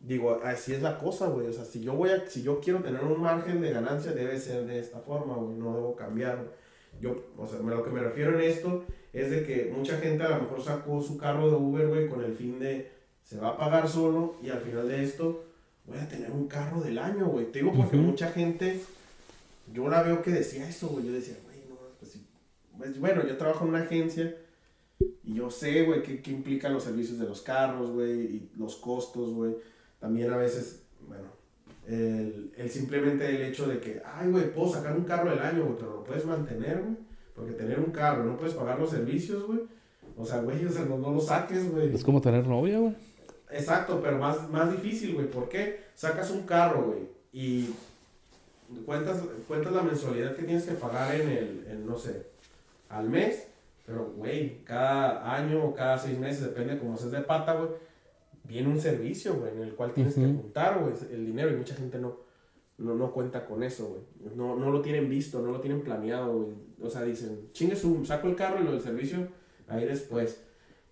[0.03, 1.47] digo, así es la cosa, güey.
[1.47, 4.39] O sea, si yo voy a, si yo quiero tener un margen de ganancia, debe
[4.39, 5.57] ser de esta forma, güey.
[5.57, 6.53] No debo cambiar.
[7.01, 10.31] Yo, o sea, lo que me refiero en esto es de que mucha gente a
[10.31, 12.91] lo mejor sacó su carro de Uber, güey, con el fin de
[13.25, 15.45] se va a pagar solo y al final de esto
[15.87, 17.47] voy a tener un carro del año, güey.
[17.51, 18.81] Te digo porque mucha gente,
[19.73, 21.07] yo la veo que decía eso, güey.
[21.07, 22.27] Yo decía, güey, no, pues sí.
[22.77, 24.37] Pues, bueno, yo trabajo en una agencia
[25.25, 28.77] y yo sé, güey, qué, qué implican los servicios de los carros, güey, y los
[28.77, 29.55] costos, güey
[30.03, 31.29] también a veces, bueno,
[31.87, 35.63] el, el, simplemente el hecho de que, ay, güey, puedo sacar un carro del año,
[35.63, 36.97] güey, pero lo puedes mantener, güey.
[37.37, 39.61] Porque tener un carro, no puedes pagar los servicios, güey.
[40.19, 41.95] O sea, güey, o sea, no, no lo saques, güey.
[41.95, 42.95] Es como tener novia, güey.
[43.53, 45.27] Exacto, pero más, más difícil, güey.
[45.27, 45.85] ¿Por qué?
[45.95, 47.71] Sacas un carro, güey, y
[48.87, 52.27] cuentas, cuentas la mensualidad que tienes que pagar en el, en, no sé,
[52.89, 53.49] al mes.
[53.85, 57.71] Pero, güey, cada año o cada seis meses, depende cómo seas de pata, güey
[58.45, 61.75] viene un servicio, güey, en el cual tienes que juntar, güey, el dinero y mucha
[61.75, 62.17] gente no,
[62.79, 64.35] no, no cuenta con eso, güey.
[64.35, 66.57] No, no lo tienen visto, no lo tienen planeado, güey.
[66.83, 69.29] O sea, dicen, chingue su, saco el carro y lo del servicio
[69.69, 70.43] ahí después.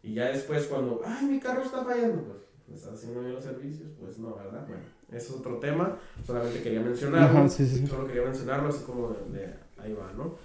[0.02, 3.44] Y ya después cuando, ay, mi carro está fallando, pues, ¿me estás haciendo bien los
[3.44, 3.90] servicios?
[3.98, 4.66] Pues no, ¿verdad?
[4.66, 7.48] Bueno, eso es otro tema, solamente quería mencionarlo.
[7.48, 10.36] Solo quería mencionarlo así como de, ahí va, ¿no?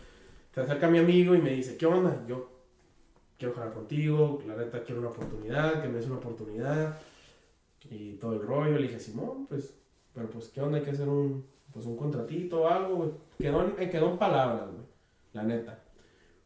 [0.53, 2.23] Se acerca mi amigo y me dice, ¿qué onda?
[2.27, 2.49] Yo
[3.37, 6.97] quiero jugar contigo, la neta quiero una oportunidad, que me des una oportunidad
[7.89, 8.77] y todo el rollo.
[8.77, 9.73] Le dije, Simón, pues,
[10.13, 10.77] pero pues, ¿qué onda?
[10.77, 13.09] Hay que hacer un, pues, un contratito o algo, güey.
[13.37, 14.85] Quedó, en, eh, quedó en palabras, güey,
[15.33, 15.79] la neta.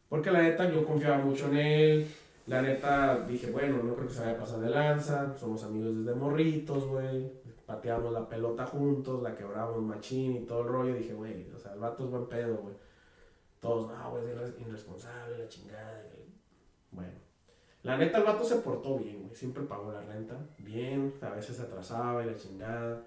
[0.08, 2.06] Porque la neta yo confiaba mucho en él.
[2.46, 5.36] La neta dije, bueno, no creo que se vaya a pasar de lanza.
[5.36, 7.30] Somos amigos desde morritos, güey.
[7.66, 10.94] Pateamos la pelota juntos, la quebramos machín y todo el rollo.
[10.94, 12.74] Dije, güey, o sea, el vato es buen pedo, güey.
[13.60, 16.02] Todos, no, güey, es irresponsable, la chingada.
[16.90, 17.12] Bueno,
[17.82, 19.34] la neta el vato se portó bien, güey.
[19.34, 20.36] Siempre pagó la renta.
[20.58, 23.02] Bien, a veces se atrasaba y la chingada.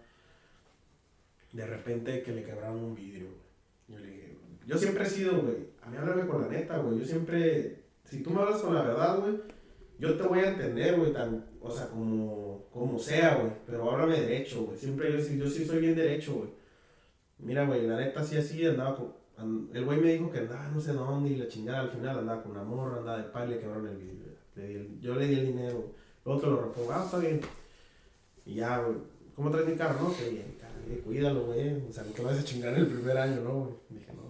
[1.51, 3.43] De repente que le quebraron un vidrio, güey.
[3.87, 6.99] Yo le dije, yo siempre he sido, güey, a mí háblame con la neta, güey.
[6.99, 9.39] Yo siempre, si tú me hablas con la verdad, güey,
[9.99, 13.53] yo te voy a entender, güey, tan, o sea, como, como sea, güey.
[13.65, 14.77] Pero háblame derecho, güey.
[14.77, 16.49] Siempre yo, yo sí soy bien derecho, güey.
[17.39, 19.23] Mira, güey, la neta sí así andaba con
[19.73, 22.43] el güey me dijo que andaba no sé dónde y la chingada al final andaba
[22.43, 24.99] con una morra, andaba de pay, le quebraron el vidrio.
[25.01, 25.91] yo le di el dinero,
[26.23, 27.41] luego te lo repongo, ah, está bien.
[28.45, 28.97] Y ya, güey,
[29.35, 30.01] ¿cómo traes mi carro?
[30.01, 31.81] No, qué bien, cuídalo, güey.
[31.89, 33.73] O sea, no te vas a chingar el primer año, ¿no, güey?
[33.89, 34.22] Dije, no.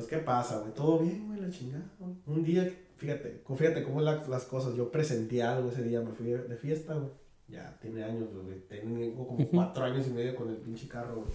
[0.00, 0.72] Pues, ¿qué pasa, güey?
[0.72, 1.84] Todo bien, güey, la chingada.
[2.24, 4.74] Un día, fíjate, fíjate cómo las, las cosas.
[4.74, 7.10] Yo presenté algo ese día, me fui de fiesta, güey.
[7.48, 8.60] Ya, tiene años, güey.
[8.60, 11.28] Tengo como cuatro años y medio con el pinche carro, güey.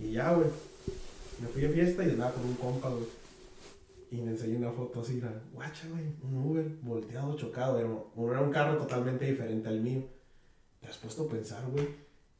[0.00, 0.48] Y ya, güey.
[1.40, 3.04] Me fui a fiesta y andaba con un compa, güey.
[4.10, 7.78] Y me enseñé una foto así, era, guacha, güey, un Uber volteado, chocado.
[7.78, 10.02] Era, era un carro totalmente diferente al mío.
[10.80, 11.86] ¿Te has puesto a pensar, güey,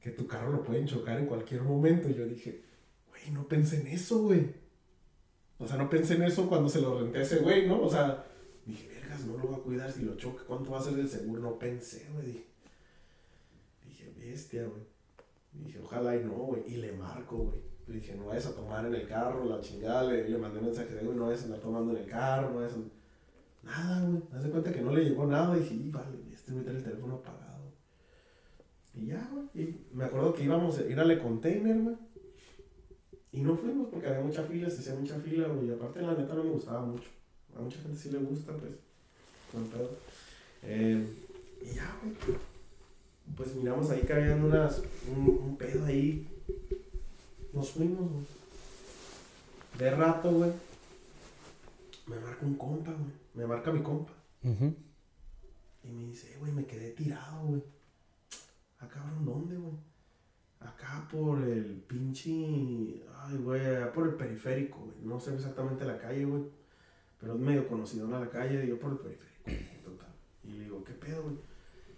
[0.00, 2.08] que tu carro lo pueden chocar en cualquier momento?
[2.08, 2.62] Y yo dije,
[3.10, 4.66] güey, no pensé en eso, güey.
[5.58, 7.82] O sea, no pensé en eso cuando se lo renté a ese güey, ¿no?
[7.82, 8.24] O sea,
[8.64, 10.44] dije, vergas, no lo va a cuidar si lo choca.
[10.44, 11.42] ¿Cuánto va a ser el seguro?
[11.42, 12.26] No pensé, güey.
[12.26, 12.44] Dije,
[13.84, 14.82] dije, bestia, güey.
[15.52, 16.62] Dije, ojalá y no, güey.
[16.68, 17.58] Y le marco, güey.
[17.88, 20.04] Dije, no vayas a tomar en el carro, la chingada.
[20.04, 22.56] Le, le mandé mensaje de, güey, no vayas a andar tomando en el carro, no
[22.56, 23.66] vayas a...
[23.66, 24.22] Nada, güey.
[24.32, 25.56] Haz de cuenta que no le llegó nada.
[25.56, 27.72] Dije, y vale, este güey tiene el teléfono apagado.
[28.94, 29.48] Y ya, güey.
[29.54, 31.96] Y me acuerdo que íbamos a ir al container, güey.
[33.32, 35.68] Y no fuimos porque había mucha fila, se hacía mucha fila, güey.
[35.68, 37.08] Y aparte, la neta, no me gustaba mucho.
[37.56, 38.72] A mucha gente sí le gusta, pues.
[39.52, 39.90] Con pedo.
[40.62, 41.06] Eh,
[41.62, 42.38] y ya, güey
[43.36, 46.26] pues miramos ahí que habían unas, un, pedo ahí.
[47.52, 48.24] Nos fuimos, güey.
[49.78, 50.52] De rato, güey.
[52.06, 53.12] Me marca un compa, güey.
[53.34, 54.12] Me marca mi compa.
[54.42, 57.62] Y me dice, güey, me quedé tirado, güey.
[58.78, 59.74] Acá, cabrón, ¿dónde, güey?
[60.60, 63.02] Acá por el pinche.
[63.16, 64.96] Ay, güey, por el periférico, güey.
[65.02, 66.44] No sé exactamente la calle, güey.
[67.20, 70.12] pero es medio conocido en la calle, yo por el periférico, total.
[70.44, 71.36] Y le digo, ¿qué pedo, güey?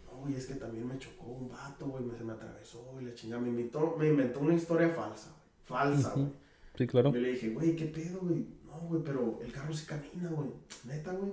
[0.07, 3.05] No, güey, es que también me chocó un vato, güey, me, se me atravesó, y
[3.05, 6.29] la chingada, me invitó, me inventó una historia falsa, güey, falsa, güey.
[6.77, 7.12] Sí, claro.
[7.12, 8.46] Yo le dije, güey, ¿qué pedo, güey?
[8.64, 10.51] No, güey, pero el carro sí camina, güey,
[10.85, 11.33] neta, güey.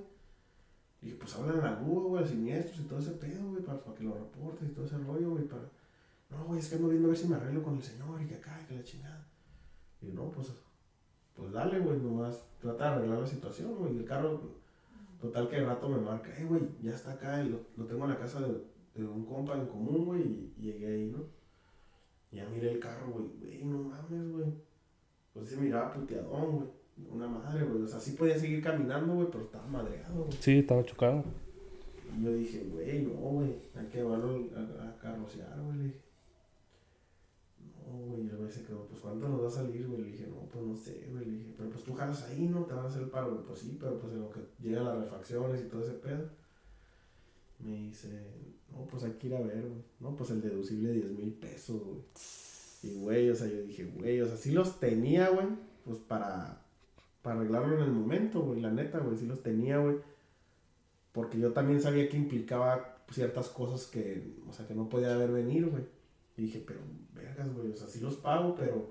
[1.02, 3.64] Y dije, pues hablan a la grúa, güey, a siniestros y todo ese pedo, güey,
[3.64, 5.64] para, para que lo reportes y todo ese rollo, güey, para...
[6.30, 8.26] No, güey, es que ando viendo a ver si me arreglo con el señor y
[8.28, 9.28] que acá, y que la chingada.
[10.02, 10.52] Y yo, no, pues,
[11.36, 13.96] pues dale, güey, nomás trata de arreglar la situación, güey.
[13.96, 14.42] Y el carro,
[15.22, 18.04] total que el rato me marca, eh, güey, ya está acá, y lo, lo tengo
[18.06, 18.62] en la casa de,
[18.96, 21.24] de un compa en común, güey, y, y llegué ahí, ¿no?
[22.32, 24.54] Y ya miré el carro, güey, güey, no mames, güey.
[25.34, 26.68] Pues se miraba puteadón, güey.
[27.12, 27.84] Una madre, güey.
[27.84, 30.38] O sea, sí podía seguir caminando, güey, pero estaba madreado, güey.
[30.40, 31.24] Sí, estaba chocado.
[32.18, 35.78] Y yo dije, güey, no, güey, hay que llevarlo a, a carrocear, güey.
[35.78, 36.17] Le dije, no,
[38.48, 40.02] güey, se quedó, pues ¿cuánto nos va a salir, güey?
[40.02, 41.26] Le dije, no, pues no sé, güey.
[41.26, 42.64] Le dije, pero pues tú jalas ahí, ¿no?
[42.66, 43.44] Te van a hacer el paro.
[43.46, 46.30] Pues sí, pero pues en lo que llegan las refacciones y todo ese pedo.
[47.60, 48.08] Me dice,
[48.72, 49.84] no, pues hay que ir a ver, güey.
[50.00, 52.00] No, pues el deducible 10 mil pesos, güey.
[52.84, 55.48] Y, güey, o sea, yo dije, güey, o sea, sí los tenía, güey,
[55.84, 56.62] pues para,
[57.22, 59.98] para arreglarlo en el momento, güey, la neta, güey, sí los tenía, güey.
[61.12, 65.32] Porque yo también sabía que implicaba ciertas cosas que, o sea, que no podía ver
[65.32, 65.84] venir, güey.
[66.38, 66.80] Y dije, pero,
[67.38, 68.90] vergas, güey, o sea, sí los pago, pero,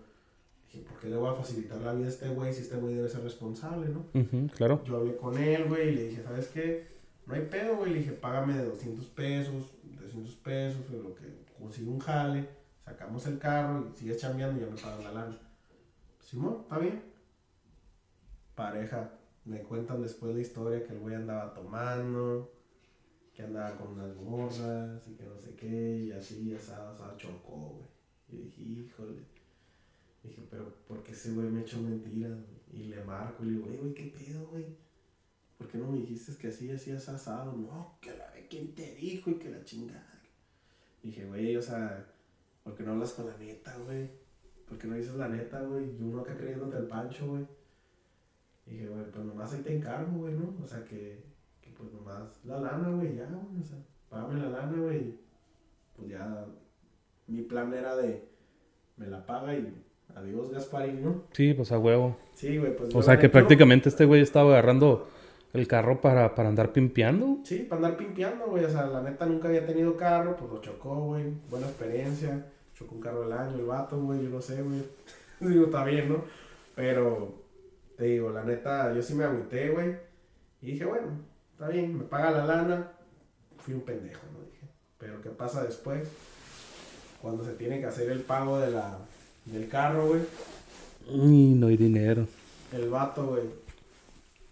[0.67, 2.95] dije, ¿por qué le voy a facilitar la vida a este güey si este güey
[2.95, 4.07] debe ser responsable, no?
[4.55, 4.83] Claro.
[4.85, 6.97] Yo hablé con él, güey, y le dije, ¿sabes qué?
[7.27, 7.93] No hay pedo, güey.
[7.93, 11.25] Le dije, págame de 200 pesos, 300 pesos, lo que
[11.59, 12.49] consigo un jale,
[12.85, 15.39] sacamos el carro y sigues chambeando y ya me pagan la lana.
[16.21, 17.03] Simón, está bien.
[18.55, 19.11] Pareja,
[19.45, 22.53] me cuentan después la historia que el güey andaba tomando,
[23.35, 27.75] que andaba con unas morras y que no sé qué, y así, asada, asada, chocó,
[27.75, 27.96] güey.
[28.29, 29.23] Y dije, híjole.
[30.23, 32.39] Dije, pero ¿por qué ese güey me echó mentiras?
[32.73, 34.67] Y le marco y le digo, "Ey, güey, ¿qué pedo, güey?
[35.57, 37.53] ¿Por qué no me dijiste que así hacías asado?
[37.53, 39.31] No, que la ¿quién te dijo?
[39.31, 40.21] Y que la chingada.
[41.03, 42.05] Dije, güey, o sea,
[42.65, 44.11] ¿por qué no hablas con la neta, güey?
[44.69, 45.97] ¿Por qué no dices la neta, güey?
[45.97, 47.47] Y uno acá creyéndote el pancho, güey.
[48.67, 50.55] Dije, güey, pues nomás ahí te encargo, güey, ¿no?
[50.63, 51.23] O sea, que,
[51.61, 53.61] que pues nomás la lana, güey, ya, güey.
[53.61, 55.17] O sea, págame la lana, güey.
[55.95, 56.47] Pues ya,
[57.27, 58.29] mi plan era de,
[58.97, 59.73] me la paga y
[60.15, 61.25] adiós, Gasparín, ¿no?
[61.33, 62.17] Sí, pues a huevo.
[62.35, 62.95] Sí, güey, pues.
[62.95, 65.09] O sea que prácticamente este güey estaba agarrando
[65.53, 67.39] el carro para, para andar pimpeando.
[67.45, 68.65] Sí, para andar pimpeando, güey.
[68.65, 71.25] O sea, la neta nunca había tenido carro, pues lo chocó, güey.
[71.51, 72.47] Buena experiencia.
[72.75, 74.23] Chocó un carro del año, el vato, güey.
[74.23, 74.83] Yo no sé, güey.
[75.41, 76.25] digo, está bien, ¿no?
[76.75, 77.43] Pero,
[77.97, 79.97] te digo, la neta, yo sí me agüité, güey.
[80.61, 81.09] Y dije, bueno,
[81.53, 82.93] está bien, me paga la lana.
[83.59, 84.45] Fui un pendejo, ¿no?
[84.45, 84.67] Dije.
[84.99, 86.09] Pero, ¿qué pasa después?
[87.27, 88.99] Cuando se tiene que hacer el pago de la,
[89.47, 90.21] del carro, güey.
[91.09, 92.25] Y no hay dinero.
[92.73, 93.43] El vato, güey.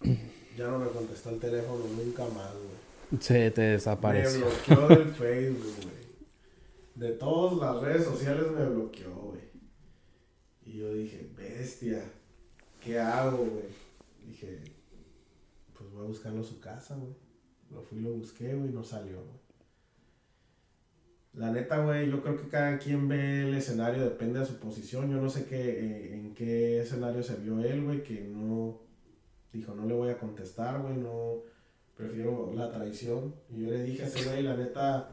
[0.59, 3.23] Ya no me contestó el teléfono nunca más, güey.
[3.23, 4.45] Se te Me desapareció.
[4.67, 5.95] bloqueó del Facebook, güey.
[6.97, 9.41] De todas las redes sociales me bloqueó, güey.
[10.67, 12.03] Y yo dije, bestia,
[12.81, 13.67] ¿qué hago, güey?
[14.27, 14.59] Dije,
[15.79, 17.15] pues voy a buscarlo a su casa, güey.
[17.71, 19.44] Lo fui y lo busqué, güey, y no salió, güey.
[21.37, 25.11] La neta, güey, yo creo que cada quien ve el escenario, depende de su posición.
[25.11, 28.79] Yo no sé qué, eh, en qué escenario se vio él, güey, que no,
[29.53, 31.39] dijo, no le voy a contestar, güey, no,
[31.97, 33.35] prefiero la traición.
[33.51, 35.09] Y yo le dije a ese güey, la neta,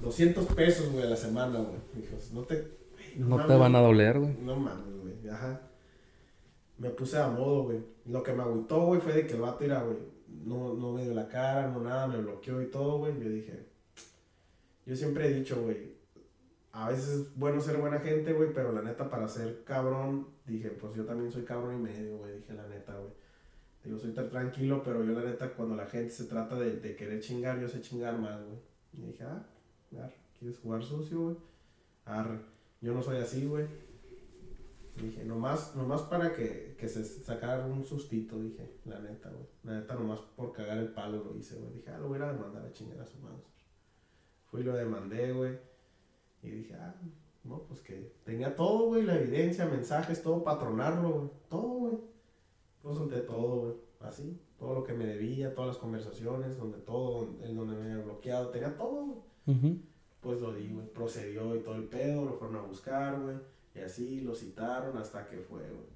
[0.00, 1.80] 200 pesos, güey, a la semana, güey.
[1.94, 2.78] Dijo, no te...
[3.16, 4.36] No te mames, van a doler, güey.
[4.44, 5.60] No mames, güey, ajá.
[6.78, 7.78] Me puse a modo, güey.
[8.06, 9.98] Lo que me agüitó, güey, fue de que el vato era, güey,
[10.44, 13.20] no, no me dio la cara, no nada, me bloqueó y todo, güey.
[13.20, 13.69] Yo dije,
[14.90, 15.94] yo siempre he dicho, güey,
[16.72, 20.70] a veces es bueno ser buena gente, güey, pero la neta, para ser cabrón, dije,
[20.70, 23.12] pues yo también soy cabrón y medio, güey, dije la neta, güey.
[23.84, 27.20] Digo, soy tan tranquilo, pero yo la neta, cuando la gente se trata de, querer
[27.20, 28.58] chingar, yo sé chingar más, güey.
[28.94, 29.46] Y dije, ah,
[30.36, 31.36] ¿quieres jugar sucio, güey?
[32.04, 32.40] Arre,
[32.80, 33.66] yo no soy así, güey.
[35.00, 39.46] Dije, nomás, nomás para que, que se sacara un sustito, dije, la neta, güey.
[39.62, 41.74] La neta, nomás por cagar el palo lo hice, güey.
[41.74, 43.50] Dije, ah, lo voy a demandar a chingar a su madre.
[44.50, 45.58] Fui y lo demandé, güey.
[46.42, 46.94] Y dije, ah,
[47.44, 51.30] no, pues que tenía todo, güey, la evidencia, mensajes, todo, patronarlo, güey.
[51.48, 51.98] Todo, güey.
[52.82, 53.74] Lo solté todo, güey.
[54.00, 58.04] Así, todo lo que me debía, todas las conversaciones, donde todo, en donde me había
[58.04, 59.06] bloqueado, tenía todo,
[59.46, 59.80] güey.
[60.20, 60.86] Pues lo di, güey.
[60.92, 63.36] Procedió y todo el pedo, lo fueron a buscar, güey.
[63.74, 65.90] Y así lo citaron hasta que fue, güey.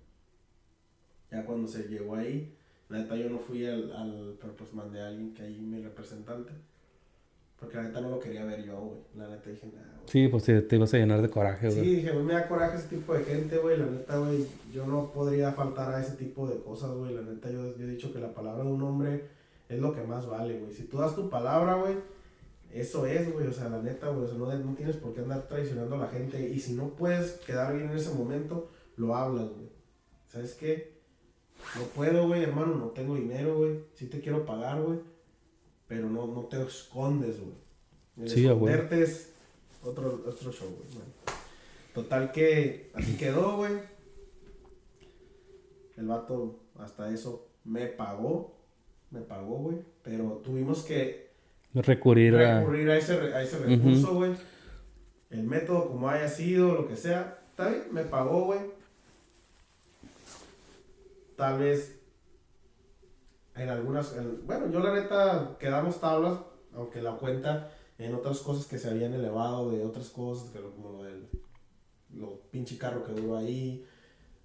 [1.30, 2.56] Ya cuando se llegó ahí,
[2.88, 5.82] la neta yo no fui al, al pero pues mandé a alguien que ahí mi
[5.82, 6.52] representante.
[7.58, 8.98] Porque la neta no lo quería ver yo, güey.
[9.16, 10.08] La neta dije, nada, güey.
[10.08, 11.80] Sí, pues te, te ibas a llenar de coraje, güey.
[11.80, 13.78] Sí, dije, güey, me da coraje ese tipo de gente, güey.
[13.78, 17.14] La neta, güey, yo no podría faltar a ese tipo de cosas, güey.
[17.14, 19.24] La neta, yo, yo he dicho que la palabra de un hombre
[19.68, 20.72] es lo que más vale, güey.
[20.72, 21.94] Si tú das tu palabra, güey,
[22.72, 23.46] eso es, güey.
[23.46, 25.98] O sea, la neta, güey, o sea, no, no tienes por qué andar traicionando a
[25.98, 26.48] la gente.
[26.48, 29.68] Y si no puedes quedar bien en ese momento, lo hablas, güey.
[30.28, 30.94] ¿Sabes qué?
[31.76, 33.80] No puedo, güey, hermano, no tengo dinero, güey.
[33.94, 34.98] Sí te quiero pagar, güey.
[35.88, 38.28] Pero no, no te escondes, güey.
[38.28, 39.32] Sí, a esconderte es
[39.82, 41.04] otro, otro show, güey.
[41.92, 43.72] Total que así quedó, güey.
[45.96, 48.54] El vato hasta eso me pagó.
[49.10, 49.78] Me pagó, güey.
[50.02, 51.24] Pero tuvimos que
[51.74, 52.60] Recurrir a...
[52.60, 54.32] recurrir a ese, re- a ese recurso, güey.
[55.30, 57.38] El método, como haya sido, lo que sea.
[57.50, 58.60] Está bien, me pagó, güey.
[61.36, 61.93] Tal vez
[63.56, 64.16] en algunas.
[64.16, 66.38] en- bueno, yo la neta quedamos tablas,
[66.74, 70.72] aunque la cuenta en otras cosas que se habían elevado, de otras cosas, que lo-
[70.74, 71.28] como lo del
[72.14, 73.84] lo pinche carro que duró ahí,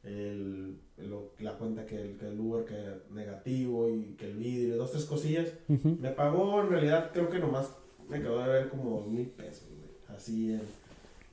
[0.04, 4.38] el, lo- la cuenta que el, que el Uber que era negativo y que el
[4.38, 5.50] vidrio, dos, tres cosillas.
[5.68, 5.98] Ujú.
[6.00, 7.70] Me pagó, en realidad, creo que nomás
[8.08, 10.18] me quedó de ver como dos mil pesos, güey.
[10.18, 10.62] Así en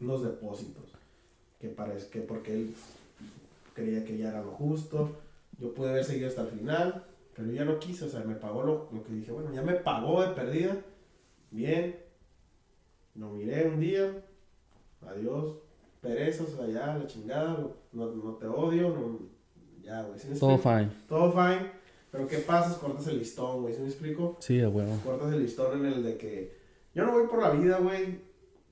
[0.01, 0.85] unos depósitos.
[1.59, 2.75] Que parece que porque él
[3.73, 5.13] creía que ya era lo justo.
[5.59, 7.05] Yo pude haber seguido hasta el final,
[7.37, 9.75] pero ya no quise, o sea, me pagó lo, lo que dije, bueno, ya me
[9.75, 10.77] pagó de perdida.
[11.51, 12.01] Bien.
[13.15, 14.25] Lo miré un día.
[15.07, 15.59] Adiós.
[16.01, 17.59] Sea, ya, la chingada.
[17.93, 19.19] No, no te odio, no,
[19.83, 20.19] ya, güey.
[20.19, 20.91] ¿sí me Todo fine.
[21.09, 21.71] Todo fine.
[22.11, 22.79] Pero ¿qué pasa?
[22.79, 23.75] Cortas el listón, güey.
[23.75, 24.37] ¿Sí me explico?
[24.41, 24.99] Sí, a huevo.
[25.05, 26.57] cortas el listón en el de que
[26.95, 28.21] yo no voy por la vida, güey,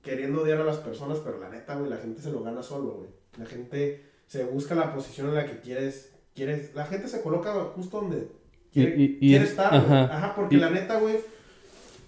[0.01, 2.93] queriendo odiar a las personas, pero la neta, güey, la gente se lo gana solo,
[2.93, 3.09] güey.
[3.37, 7.53] La gente se busca la posición en la que quieres, quieres, la gente se coloca
[7.75, 8.29] justo donde
[8.75, 10.03] quiere, Y- y- quiere es- estar, ajá.
[10.15, 11.15] Ajá, porque Y- la neta, güey,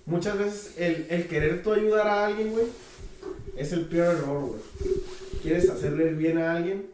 [0.06, 2.66] muchas veces el, el querer tú ayudar a alguien, güey,
[3.56, 4.62] es el peor error, güey.
[5.42, 6.88] Quieres hacerle bien a alguien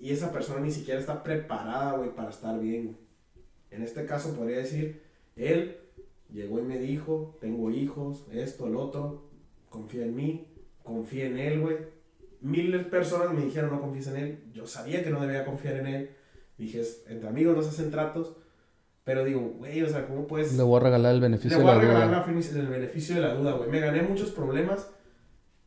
[0.00, 2.96] y esa persona ni siquiera está preparada, güey, para estar bien, güey.
[3.70, 5.02] En este caso podría decir,
[5.36, 5.76] él
[6.32, 9.24] llegó y me dijo, tengo hijos, esto, el otro,
[9.68, 10.46] confía en mí,
[10.82, 11.76] confía en él, güey.
[12.40, 15.76] Miles de personas me dijeron no confíes en él, yo sabía que no debía confiar
[15.78, 16.10] en él.
[16.58, 18.34] Dije, "Es- entre amigos no se hacen tratos,
[19.06, 20.52] pero digo, güey, o sea, ¿cómo puedes...?
[20.56, 22.18] Le voy a regalar el Le beneficio voy de a la regalar duda.
[22.18, 23.70] la felici- el beneficio de la duda, güey.
[23.70, 24.88] Me gané muchos problemas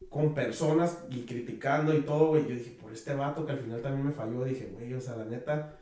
[0.10, 2.44] con personas y criticando y todo, güey.
[2.44, 5.16] Yo dije, por este vato que al final también me falló, dije, güey, o sea,
[5.16, 5.78] la neta,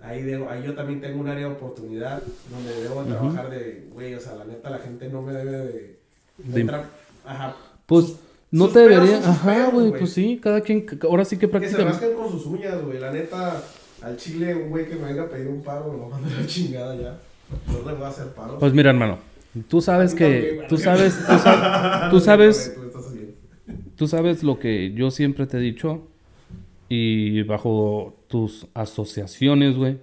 [0.00, 3.18] ahí, debo- ahí yo también tengo un área de oportunidad donde debo de Ujú.
[3.18, 5.98] trabajar de, güey, o sea, la neta, la gente no me debe de...
[6.38, 6.70] de
[7.26, 7.56] ajá.
[7.84, 8.14] Pues
[8.50, 9.18] no sus te debería.
[9.18, 9.90] Ajá, güey.
[9.90, 10.86] Pues sí, cada quien.
[11.02, 12.98] Ahora sí que Que se rasquen con sus uñas, güey.
[12.98, 13.62] La neta,
[14.02, 16.46] al chile, un güey que me venga a pedir un paro, lo mando a la
[16.46, 17.18] chingada ya.
[17.66, 18.58] No le voy a hacer paro.
[18.58, 19.18] Pues mira, hermano.
[19.68, 20.64] Tú sabes que.
[20.68, 21.18] Tú sabes.
[21.26, 21.70] Tú sabes,
[22.10, 22.76] tú sabes,
[23.96, 26.06] tú sabes lo que yo siempre te he dicho.
[26.90, 29.98] Y bajo tus asociaciones, güey.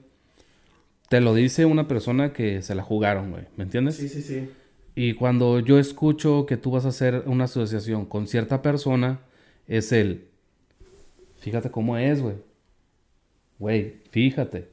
[1.10, 3.44] Te lo dice una persona que se la jugaron, güey.
[3.58, 3.96] ¿Me entiendes?
[3.96, 4.50] Sí, sí, sí.
[4.96, 9.20] Y cuando yo escucho que tú vas a hacer una asociación con cierta persona,
[9.68, 10.26] es el.
[11.38, 12.36] Fíjate cómo es, güey.
[13.60, 14.70] Güey, fíjate.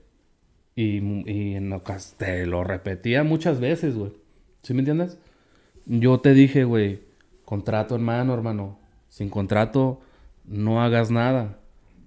[0.76, 0.98] Y,
[1.30, 4.12] y en ocas- te lo repetía muchas veces, güey.
[4.62, 5.18] ¿Sí me entiendes?
[5.86, 7.00] Yo te dije, güey,
[7.44, 8.78] contrato hermano, hermano.
[9.08, 10.00] Sin contrato,
[10.46, 11.60] no hagas nada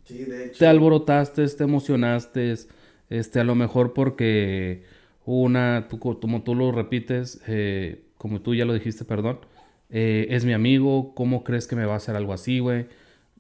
[0.06, 0.60] Sí, de hecho.
[0.60, 2.56] te alborotaste, te emocionaste,
[3.10, 4.84] este, a lo mejor porque
[5.26, 9.40] una, tú, co- como tú lo repites, eh, como tú ya lo dijiste, perdón,
[9.90, 12.88] eh, es mi amigo, ¿cómo crees que me va a hacer algo así, güey?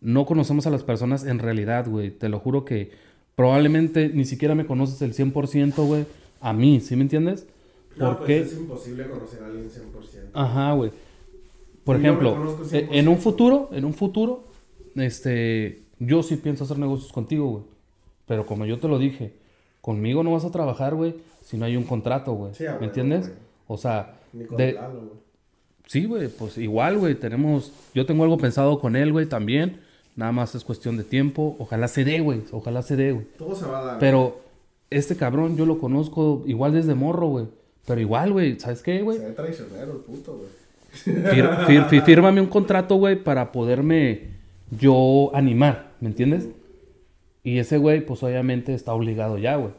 [0.02, 2.92] No conocemos a las personas en realidad, güey, te lo juro que
[3.36, 6.06] probablemente ni siquiera me conoces el 100%, güey,
[6.42, 7.48] a mí, ¿sí me entiendes?
[7.98, 8.40] No, ¿Por pues qué?
[8.42, 10.30] es imposible conocer a alguien 100%.
[10.34, 10.92] Ajá, güey.
[11.84, 12.88] Por ejemplo, eh, 100%.
[12.92, 14.48] en un futuro, en un futuro,
[14.96, 17.64] este, yo sí pienso hacer negocios contigo, güey.
[18.28, 19.34] Pero como yo te lo dije,
[19.82, 22.54] conmigo no vas a trabajar, güey, si no hay un contrato, güey.
[22.56, 23.28] Sí, ¿Me entiendes?
[23.28, 23.40] güey.
[23.68, 25.12] O sea, Ni con de- Lalo, güey.
[25.86, 29.80] sí, güey, pues igual, güey, tenemos, yo tengo algo pensado con él, güey, también.
[30.16, 31.56] Nada más es cuestión de tiempo.
[31.60, 32.42] Ojalá se dé, güey.
[32.52, 33.26] Ojalá se dé, güey.
[33.38, 34.00] Todo se va a dar.
[34.00, 34.40] Pero
[34.90, 37.46] este cabrón yo lo conozco igual desde morro, güey.
[37.86, 39.18] Pero igual, güey, ¿sabes qué, güey?
[39.20, 40.50] Se ve traicionero el puto, güey.
[41.36, 44.30] Fir- fir- fir- fírmame un contrato, güey, para poderme
[44.80, 46.48] yo animar, ¿me entiendes?
[47.44, 49.72] Y ese güey, pues obviamente está obligado ya, güey,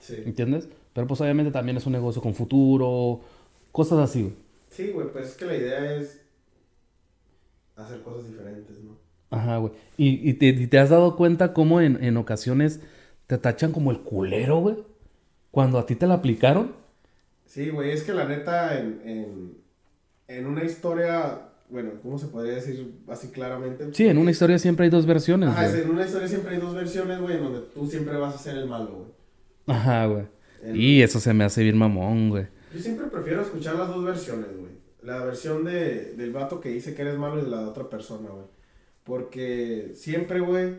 [0.00, 0.16] Sí.
[0.26, 0.68] ¿entiendes?
[0.92, 3.20] Pero pues obviamente también es un negocio con futuro,
[3.72, 4.34] cosas así, güey.
[4.70, 6.20] Sí, güey, pues es que la idea es
[7.76, 8.92] hacer cosas diferentes, ¿no?
[9.30, 9.72] Ajá, güey.
[9.96, 12.80] Y, y te, y te has dado cuenta cómo en, en ocasiones
[13.26, 14.76] te tachan como el culero, güey.
[15.50, 16.72] Cuando a ti te la aplicaron.
[17.46, 19.58] Sí, güey, es que la neta en, en,
[20.28, 23.88] en una historia, bueno, ¿cómo se podría decir así claramente?
[23.92, 25.82] Sí, en una historia siempre hay dos versiones, Ajá, güey.
[25.82, 28.56] en una historia siempre hay dos versiones, güey, en donde tú siempre vas a ser
[28.56, 29.76] el malo, güey.
[29.78, 30.24] Ajá, güey.
[30.62, 32.46] El- Y eso se me hace bien mamón, güey.
[32.74, 34.72] Yo siempre prefiero escuchar las dos versiones, güey.
[35.02, 38.28] La versión de, del vato que dice que eres malo y la de otra persona,
[38.28, 38.44] güey.
[39.08, 40.74] Porque siempre, güey,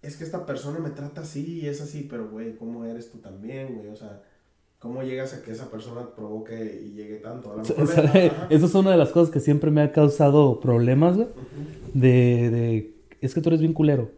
[0.00, 3.18] es que esta persona me trata así y es así, pero, güey, ¿cómo eres tú
[3.18, 3.88] también, güey?
[3.88, 4.22] O sea,
[4.78, 7.50] ¿cómo llegas a que esa persona provoque y llegue tanto?
[7.52, 8.46] A le- ajá.
[8.48, 11.26] Eso es una de las cosas que siempre me ha causado problemas, güey.
[11.94, 14.12] De, de, es que tú eres bien culero.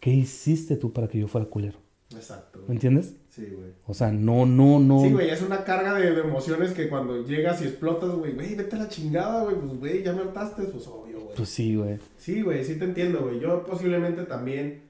[0.00, 1.78] ¿Qué hiciste tú para que yo fuera culero?
[2.12, 3.14] Exacto, ¿Me entiendes?
[3.28, 3.70] Sí, güey.
[3.86, 5.02] O sea, no, no, no.
[5.02, 8.54] Sí, güey, es una carga de, de emociones que cuando llegas y explotas, güey, güey,
[8.54, 11.13] vete a la chingada, güey, pues, güey, ya me hartaste, pues, obvio.
[11.36, 11.98] Pues sí, güey.
[12.16, 13.40] Sí, güey, sí te entiendo, güey.
[13.40, 14.82] Yo posiblemente también,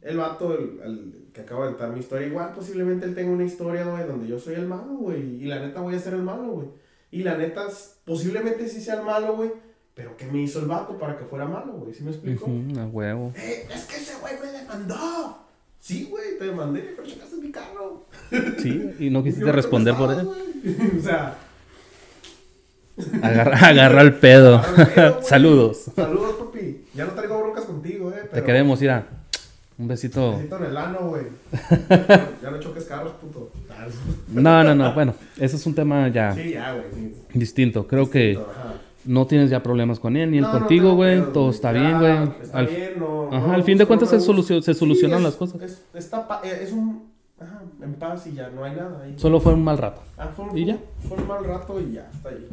[0.00, 3.44] el vato el, el que acaba de entrar mi historia, igual posiblemente él tenga una
[3.44, 5.42] historia, güey, donde yo soy el malo, güey.
[5.42, 6.68] Y la neta voy a ser el malo, güey.
[7.10, 7.66] Y la neta,
[8.04, 9.52] posiblemente sí sea el malo, güey.
[9.94, 11.92] Pero ¿qué me hizo el vato para que fuera malo, güey?
[11.92, 12.46] ¿Sí me explico?
[12.46, 13.32] Ujú, a huevo.
[13.36, 15.38] Eh, es que ese güey me demandó.
[15.78, 18.06] Sí, güey, te demandé, pero chocaste mi carro.
[18.58, 20.40] Sí, y no quisiste responder por güey.
[20.98, 21.36] o sea,
[23.22, 24.56] Agarra, agarra el pedo.
[24.58, 25.22] agarra el pedo.
[25.22, 25.78] Saludos.
[25.94, 26.84] Saludos, papi.
[26.94, 28.20] Ya no traigo broncas contigo, eh.
[28.22, 29.06] Te pero- queremos ir a
[29.78, 30.36] un besito.
[30.36, 31.24] Besito en el ano, güey.
[32.42, 33.50] ya no choques carros, puto.
[34.28, 34.92] No, no, no.
[34.94, 36.84] Bueno, ese es un tema ya Sí, ya, güey.
[36.94, 37.14] sí.
[37.38, 37.86] distinto.
[37.86, 38.74] Creo que Ajá.
[39.06, 41.18] no tienes ya problemas con él ni él No, no contigo, güey.
[41.20, 42.42] pedos, Todo está Ya, bien, güey.
[42.42, 43.28] Está Al- bien, no.
[43.32, 44.26] Ajá, no, al fin de no cuentas se, gusta.
[44.32, 45.62] solucio- se Sí, solucionan es- las cosas.
[45.62, 47.10] Es, está pa- eh, es un.
[47.40, 49.14] Ajá, en paz y ya, no hay nada ahí.
[49.16, 50.00] Solo fue un mal rato.
[50.16, 50.76] Ah, fue, un- ¿Y ya?
[51.08, 52.46] Fue un mal rato y ya, está ahí.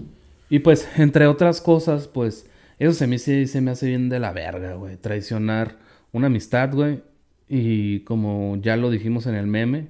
[0.49, 2.47] Y pues, entre otras cosas, pues,
[2.79, 4.97] eso se me, hace- se me hace bien de la verga, güey.
[4.97, 5.77] Traicionar
[6.11, 7.01] una amistad, güey.
[7.47, 9.87] Y como ya lo dijimos en el meme,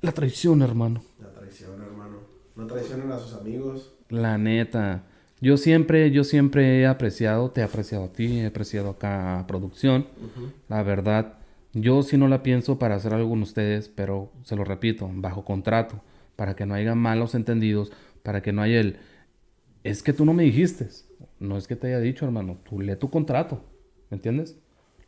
[0.00, 1.02] la traición, hermano.
[1.20, 2.18] La traición, hermano.
[2.56, 3.92] No traicionen a sus amigos.
[4.08, 5.04] La neta.
[5.40, 9.46] Yo siempre, yo siempre he apreciado, te he apreciado a ti, he apreciado acá a
[9.46, 10.06] producción.
[10.68, 11.34] La verdad,
[11.74, 15.44] yo sí no la pienso para hacer algo con ustedes, pero se lo repito, bajo
[15.44, 16.00] contrato,
[16.36, 17.92] para que no haya malos entendidos,
[18.22, 18.96] para que no haya el...
[19.86, 20.88] Es que tú no me dijiste.
[21.38, 22.58] No es que te haya dicho, hermano.
[22.68, 23.62] Tú lee tu contrato.
[24.10, 24.58] ¿Me entiendes?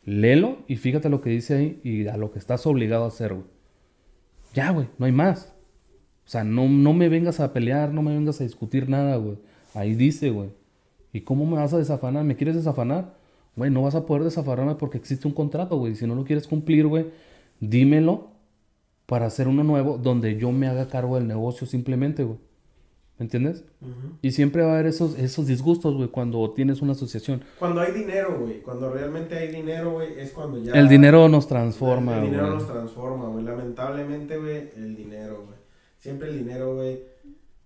[0.05, 3.33] Léelo y fíjate lo que dice ahí y a lo que estás obligado a hacer,
[3.33, 3.45] güey.
[4.53, 5.53] Ya, güey, no hay más.
[6.25, 9.37] O sea, no, no me vengas a pelear, no me vengas a discutir nada, güey.
[9.73, 10.51] Ahí dice, güey.
[11.11, 12.23] ¿Y cómo me vas a desafanar?
[12.23, 13.17] ¿Me quieres desafanar?
[13.57, 15.95] Güey, no vas a poder desafanarme porque existe un contrato, güey.
[15.95, 17.07] Si no lo quieres cumplir, güey,
[17.59, 18.29] dímelo
[19.05, 22.39] para hacer uno nuevo donde yo me haga cargo del negocio simplemente, güey.
[23.19, 23.65] ¿Me entiendes?
[24.21, 27.43] Y siempre va a haber esos, esos disgustos, güey, cuando tienes una asociación.
[27.59, 28.61] Cuando hay dinero, güey.
[28.61, 30.71] Cuando realmente hay dinero, güey, es cuando ya.
[30.71, 32.31] El dinero nos transforma, El güey.
[32.31, 33.43] dinero nos transforma, güey.
[33.43, 35.59] Lamentablemente, güey, el dinero, güey.
[35.99, 37.01] Siempre el dinero, güey,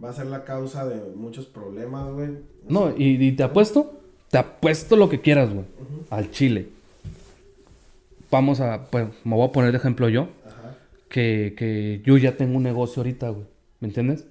[0.04, 2.30] va a ser la causa de muchos problemas, güey.
[2.68, 4.02] No, y, y te apuesto,
[4.32, 5.66] te apuesto lo que quieras, güey.
[6.10, 6.70] Al chile.
[8.32, 10.30] Vamos a, pues, me voy a poner de ejemplo yo.
[10.48, 10.76] Ajá.
[11.10, 13.46] que, que yo ya tengo un negocio ahorita, güey.
[13.80, 14.26] ¿Me entiendes?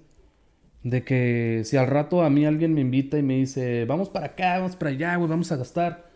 [0.82, 4.26] De que si al rato a mí alguien me invita y me dice, vamos para
[4.26, 6.10] acá, vamos para allá, güey, vamos a gastar.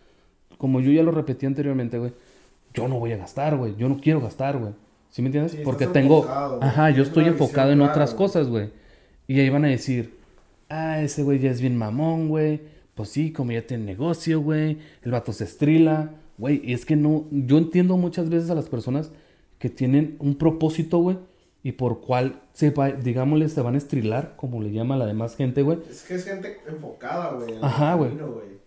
[0.57, 2.13] Como yo ya lo repetí anteriormente, güey.
[2.73, 3.75] Yo no voy a gastar, güey.
[3.77, 4.73] Yo no quiero gastar, güey.
[5.09, 5.53] ¿Sí me entiendes?
[5.53, 6.19] Sí, Porque tengo...
[6.19, 6.59] enfocado.
[6.61, 8.69] Ajá, yo estoy enfocado en otras cosas, güey.
[9.27, 10.17] Y ahí van a decir,
[10.69, 12.61] ah, ese güey ya es bien mamón, güey.
[12.93, 14.79] Pues sí, como ya tiene negocio, güey.
[15.03, 16.11] El vato se estrila.
[16.37, 17.25] Güey, y es que no...
[17.31, 19.11] Yo entiendo muchas veces a las personas
[19.59, 21.17] que tienen un propósito, güey.
[21.63, 25.35] Y por cual, se va, digámosle, se van a estrilar, como le llama la demás
[25.35, 25.79] gente, güey.
[25.89, 27.55] Es que es gente enfocada, güey.
[27.55, 28.11] en Ajá, güey.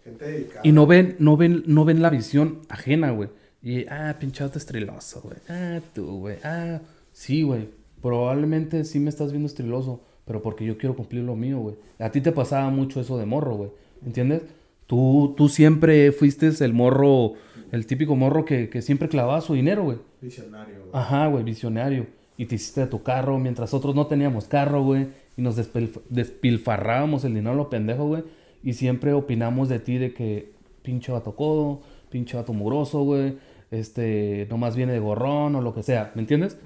[0.04, 0.60] Gente dedicada.
[0.64, 3.30] Y no ven, no ven, no ven la visión ajena, güey.
[3.62, 5.36] Y, ah, pinchado estriloso, güey.
[5.48, 6.36] Ah, tú, güey.
[6.42, 6.80] Ah,
[7.12, 7.68] sí, güey.
[8.00, 11.76] Probablemente sí me estás viendo estriloso, pero porque yo quiero cumplir lo mío, güey.
[11.98, 13.70] A ti te pasaba mucho eso de morro, güey.
[14.04, 14.42] ¿Entiendes?
[14.86, 17.34] Tú, tú siempre fuiste el morro,
[17.70, 19.98] el típico morro que, que siempre clavaba su dinero, güey.
[20.20, 20.90] Visionario, güey.
[20.92, 22.06] Ajá, güey, visionario.
[22.40, 25.08] Y te hiciste de tu carro, mientras otros no teníamos carro, güey.
[25.36, 28.24] Y nos despilf- despilfarrábamos el dinero lo pendejo, güey.
[28.62, 30.50] Y siempre opinamos de ti de que
[30.82, 33.36] pinche vato codo, pinche vato mugroso, güey.
[33.70, 36.56] Este, nomás viene de gorrón o lo que sea, ¿me entiendes?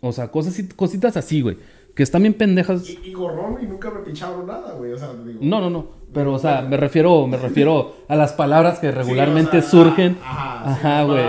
[0.00, 1.56] O sea, cosas, cositas así, güey.
[1.98, 2.88] Que están bien pendejas.
[2.88, 4.92] Y, y gorrón y nunca me pincharon nada, güey.
[4.92, 5.40] O sea, digo.
[5.42, 5.88] No, no, no.
[6.14, 9.68] Pero, o sea, me refiero, me refiero a las palabras que Sí, regularmente o sea,
[9.70, 10.16] surgen.
[10.22, 11.24] Ajá, Ajá, güey.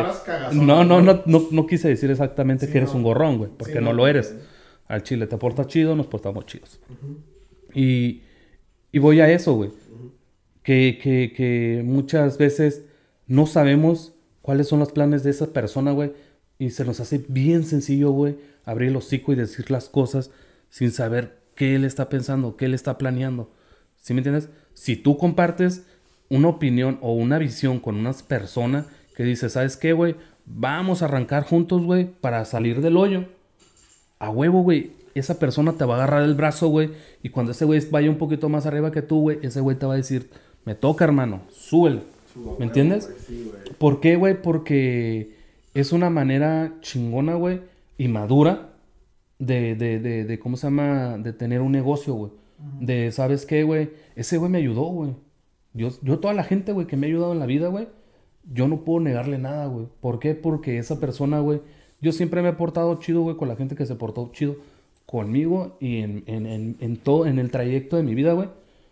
[0.64, 2.98] No, no, no, no, no quise decir exactamente Sí, que eres no.
[2.98, 3.50] un gorrón, güey.
[3.58, 4.36] Porque Sí, no, no, lo eres.
[4.88, 6.80] Al chile te portas chido, nos portamos chidos.
[7.74, 8.22] y,
[8.92, 9.72] y voy a eso, güey.
[10.62, 12.86] que, que, que muchas veces
[13.26, 14.14] no sabemos
[14.44, 16.12] cuáles son los planes de esa persona, güey.
[16.60, 20.30] Y se nos hace bien sencillo, güey, abrir el hocico y decir las cosas
[20.70, 23.52] sin saber qué él está pensando, qué él está planeando.
[24.02, 24.50] ¿Sí me entiendes?
[24.74, 25.86] Si tú compartes
[26.30, 30.16] una opinión o una visión con una persona que dice, ¿sabes qué, güey?
[30.46, 33.26] Vamos a arrancar juntos, güey, para salir del hoyo.
[34.20, 34.94] A huevo, güey.
[35.16, 36.92] Esa persona te va a agarrar el brazo, güey.
[37.24, 39.86] Y cuando ese güey vaya un poquito más arriba que tú, güey, ese güey te
[39.86, 40.30] va a decir,
[40.66, 42.02] me toca, hermano, súbele.
[42.58, 43.10] ¿Me entiendes?
[43.78, 44.42] ¿Por qué, güey?
[44.42, 45.36] Porque
[45.74, 47.62] es una manera chingona, güey,
[47.98, 48.70] y madura
[49.40, 51.18] de, de, de, de, ¿cómo se llama?
[51.18, 52.32] De tener un negocio, güey.
[52.80, 53.92] De, ¿sabes qué, güey?
[54.16, 55.16] Ese güey me ayudó, güey.
[55.74, 57.88] Yo, yo toda la gente, güey, que me ha ayudado en la vida, güey,
[58.52, 59.88] yo no puedo negarle nada, güey.
[60.02, 60.36] ¿Por qué?
[60.36, 61.62] Porque esa persona, güey,
[62.02, 64.58] yo siempre me he portado chido, güey, con la gente que se portó chido
[65.06, 68.50] conmigo y en, en, en, en todo, en el trayecto de mi vida, güey.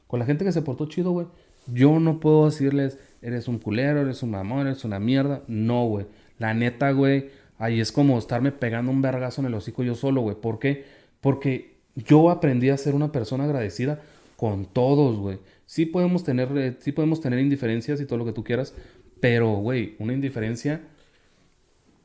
[0.08, 1.28] Con la gente que se portó chido, güey.
[1.68, 5.42] Yo no puedo decirles, eres un culero, eres un mamón, eres una mierda.
[5.48, 6.06] No, güey.
[6.40, 10.22] La neta, güey, ahí es como estarme pegando un vergazo en el hocico yo solo,
[10.22, 10.36] güey.
[10.36, 10.86] ¿Por qué?
[11.22, 14.02] Porque yo aprendí a ser una persona agradecida
[14.36, 15.40] con todos, güey.
[15.66, 18.74] Sí podemos tener, eh, sí podemos tener indiferencias y todo lo que tú quieras,
[19.20, 20.82] pero, güey, una indiferencia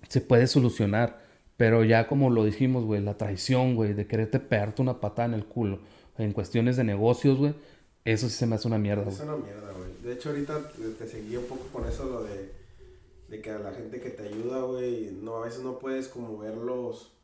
[0.09, 1.23] se puede solucionar.
[1.57, 5.35] Pero ya como lo dijimos, güey, la traición, güey, de quererte pegarte una patada en
[5.35, 5.81] el culo
[6.19, 7.55] en cuestiones de negocios, güey,
[8.05, 9.15] eso sí se me hace una mierda, güey.
[9.15, 9.91] Es una mierda, güey.
[10.03, 12.51] De hecho, ahorita te, seguí un poco con eso, lo de,
[13.33, 16.37] de que a la gente que te ayuda, güey, no, a veces no puedes como
[16.37, 17.15] verlos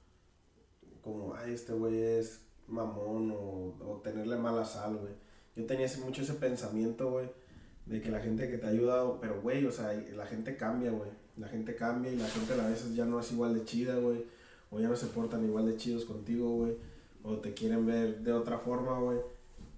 [1.03, 5.13] como, ay, este güey es mamón o, o tenerle mala sal, güey.
[5.55, 7.29] Yo tenía mucho ese pensamiento, güey,
[7.85, 10.93] de que la gente que te ha ayudado, pero, güey, o sea, la gente cambia,
[10.93, 11.11] güey.
[11.37, 14.25] La gente cambia y la gente a veces ya no es igual de chida, güey.
[14.71, 16.75] O ya no se portan igual de chidos contigo, güey.
[17.23, 19.19] O te quieren ver de otra forma, güey.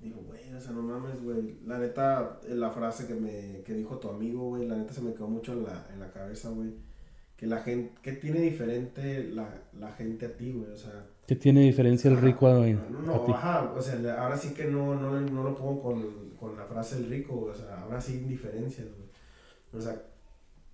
[0.00, 1.58] Digo, güey, o sea, no mames, güey.
[1.66, 5.12] La neta, la frase que me que dijo tu amigo, güey, la neta se me
[5.12, 6.72] quedó mucho en la, en la cabeza, güey.
[7.36, 10.70] Que la gente, ¿qué tiene diferente la, la gente a ti, güey?
[10.70, 11.06] O sea...
[11.26, 13.32] ¿Qué tiene diferencia el rico a, no, no, ti?
[13.32, 16.96] Ajá, o sea, ahora sí que no, no, no lo pongo con, con, la frase
[16.96, 19.08] el rico, o sea, ahora sí diferencias, güey.
[19.72, 20.02] O sea,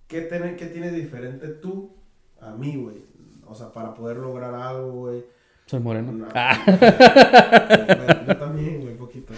[0.07, 1.91] ¿qué, tiene, ¿qué tiene diferente tú
[2.39, 3.03] a mí, güey?
[3.45, 5.36] O sea, para poder lograr algo, güey
[5.67, 6.27] soy moreno.
[6.33, 6.57] Ah.
[8.27, 9.33] yo también, güey, poquito.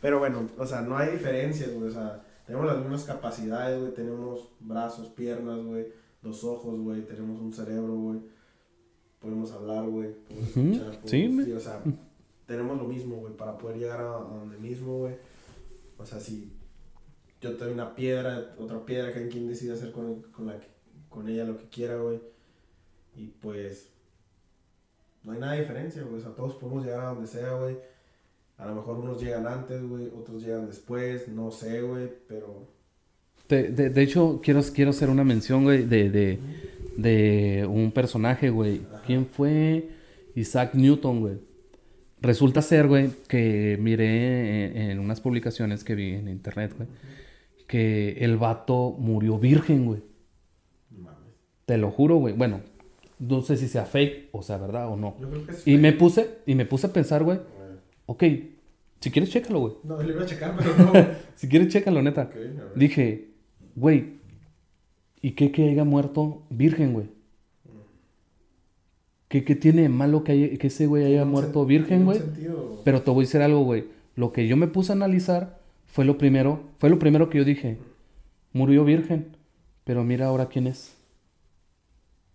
[0.00, 1.88] Pero bueno, o sea, no hay diferencias, güey.
[1.88, 3.92] O sea, tenemos las mismas capacidades, güey.
[3.92, 5.86] Tenemos brazos, piernas, güey.
[6.22, 7.06] Los ojos, güey.
[7.06, 8.20] Tenemos un cerebro, güey.
[9.20, 10.14] Podemos hablar, güey.
[10.24, 11.00] Podemos escuchar.
[11.04, 11.82] sí, o sea,
[12.46, 13.36] tenemos lo mismo, güey.
[13.36, 15.16] Para poder llegar a, donde mismo, güey.
[15.98, 16.50] O sea, si
[17.42, 20.58] yo tengo una piedra, otra piedra, que quien decide hacer con, con, la,
[21.10, 22.20] con ella lo que quiera, güey.
[23.16, 23.93] Y pues
[25.24, 26.16] no hay nada de diferencia, güey.
[26.16, 27.76] O sea, todos podemos llegar a donde sea, güey.
[28.58, 32.68] A lo mejor unos llegan antes, güey, otros llegan después, no sé, güey, pero...
[33.48, 36.38] De, de, de, hecho, quiero, quiero hacer una mención, güey, de, de,
[36.96, 38.82] de un personaje, güey.
[39.06, 39.88] ¿Quién fue?
[40.34, 41.38] Isaac Newton, güey.
[42.20, 46.88] Resulta ser, güey, que miré en, unas publicaciones que vi en internet, güey,
[47.66, 50.02] que el vato murió virgen, güey.
[51.66, 52.34] Te lo juro, güey.
[52.34, 52.60] Bueno,
[53.18, 55.16] no sé si sea fake o sea verdad o no.
[55.20, 57.38] Yo creo que es y me puse, y me puse a pensar, güey,
[58.06, 58.24] ok,
[59.00, 59.74] si quieres chécalo, güey.
[59.82, 60.92] No, le voy a checar, pero no.
[61.34, 62.30] si quieres chécalo, neta.
[62.74, 63.32] Dije,
[63.76, 64.14] güey,
[65.20, 67.08] ¿y qué que haya muerto virgen, güey?
[69.28, 72.20] ¿Qué, ¿Qué, tiene malo que, que ese güey haya muerto virgen, güey?
[72.84, 73.84] Pero te voy a decir algo, güey.
[74.16, 77.44] Lo que yo me puse a analizar fue lo primero, fue lo primero que yo
[77.44, 77.76] dije.
[78.54, 79.36] Murió virgen,
[79.84, 80.93] pero mira ahora quién es.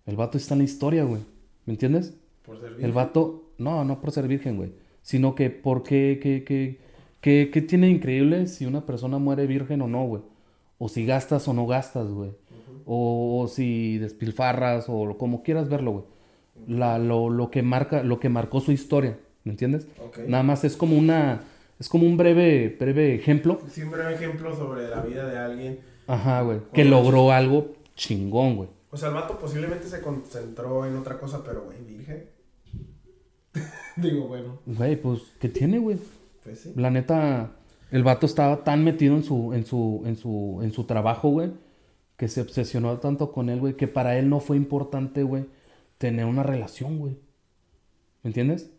[0.06, 1.22] El vato está en la historia, güey.
[1.66, 2.16] ¿Me entiendes?
[2.46, 2.86] Por ser virgen.
[2.86, 4.74] El vato, no, no por ser virgen, güey.
[5.02, 6.80] Sino que, ¿por qué, qué, qué,
[7.22, 10.22] qué, qué tiene increíble si una persona muere virgen o no, güey?
[10.78, 12.32] O si gastas o no gastas, güey.
[12.86, 16.04] o, si despilfarras o como quieras verlo, güey.
[16.68, 19.88] La, lo, lo, que marca, lo que marcó su historia, ¿me entiendes?
[20.28, 21.42] Nada más es como una,
[21.80, 23.60] es como un breve, breve ejemplo.
[23.70, 25.80] Sí, un breve ejemplo sobre la vida de alguien.
[26.08, 26.60] Ajá, güey.
[26.74, 28.70] Que logró algo chingón, güey.
[28.92, 32.30] O sea, el vato posiblemente se concentró en otra cosa, pero, güey, virgen.
[33.96, 34.60] Digo, bueno.
[34.66, 35.98] Güey, pues, ¿qué tiene, güey?
[36.44, 36.74] Pues sí.
[36.76, 37.52] La neta,
[37.92, 41.52] el vato estaba tan metido en su, en su, en su, en su trabajo, güey,
[42.18, 45.46] que se obsesionó tanto con él, güey, que para él no fue importante, güey,
[45.98, 47.18] tener una relación, güey.
[48.24, 48.72] ¿Me entiendes?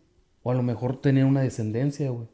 [0.43, 2.27] O a lo mejor tener una descendencia, güey.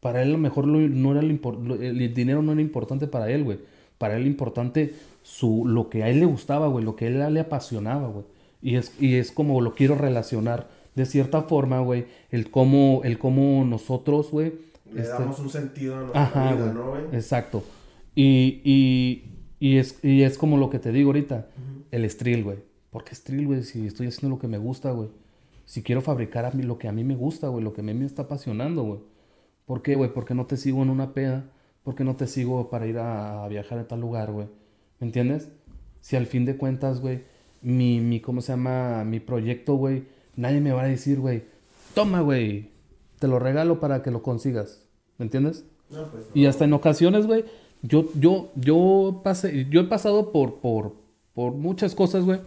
[0.00, 3.58] Para él a lo mejor no era el dinero no era importante para él, güey.
[3.98, 7.34] Para él importante su, lo que a él le gustaba, güey, lo que a él
[7.34, 8.24] le apasionaba, güey.
[8.62, 13.18] Y es, y es como lo quiero relacionar de cierta forma, güey, el cómo, el
[13.18, 14.54] cómo nosotros, güey.
[14.92, 17.02] Le este damos un sentido a nuestra vida, ¿no, güey?
[17.12, 17.62] Exacto.
[18.14, 19.24] Y, y,
[19.60, 21.48] y, es, y es como lo que te digo ahorita,
[21.90, 22.58] el estril, güey.
[22.90, 23.62] ¿Por qué estril, güey?
[23.62, 25.10] Si estoy haciendo lo que me gusta, güey.
[25.66, 27.84] Si quiero fabricar a mí lo que a mí me gusta, güey, lo que a
[27.84, 29.00] mí me está apasionando, güey.
[29.66, 30.12] ¿Por qué, güey?
[30.14, 31.44] Porque no te sigo en una peda.
[31.86, 34.48] ¿Por qué no te sigo para ir a, a viajar a tal lugar, güey?
[34.98, 35.50] ¿Me entiendes?
[36.00, 37.22] Si al fin de cuentas, güey,
[37.62, 39.04] mi, mi, ¿cómo se llama?
[39.04, 40.02] Mi proyecto, güey,
[40.34, 41.44] nadie me va a decir, güey,
[41.94, 42.70] toma, güey,
[43.20, 44.82] te lo regalo para que lo consigas.
[45.16, 45.64] ¿Me entiendes?
[45.88, 46.30] No, pues, no.
[46.34, 47.44] Y hasta en ocasiones, güey,
[47.82, 50.96] yo, yo, yo pasé, yo he pasado por, por,
[51.34, 52.40] por muchas cosas, güey,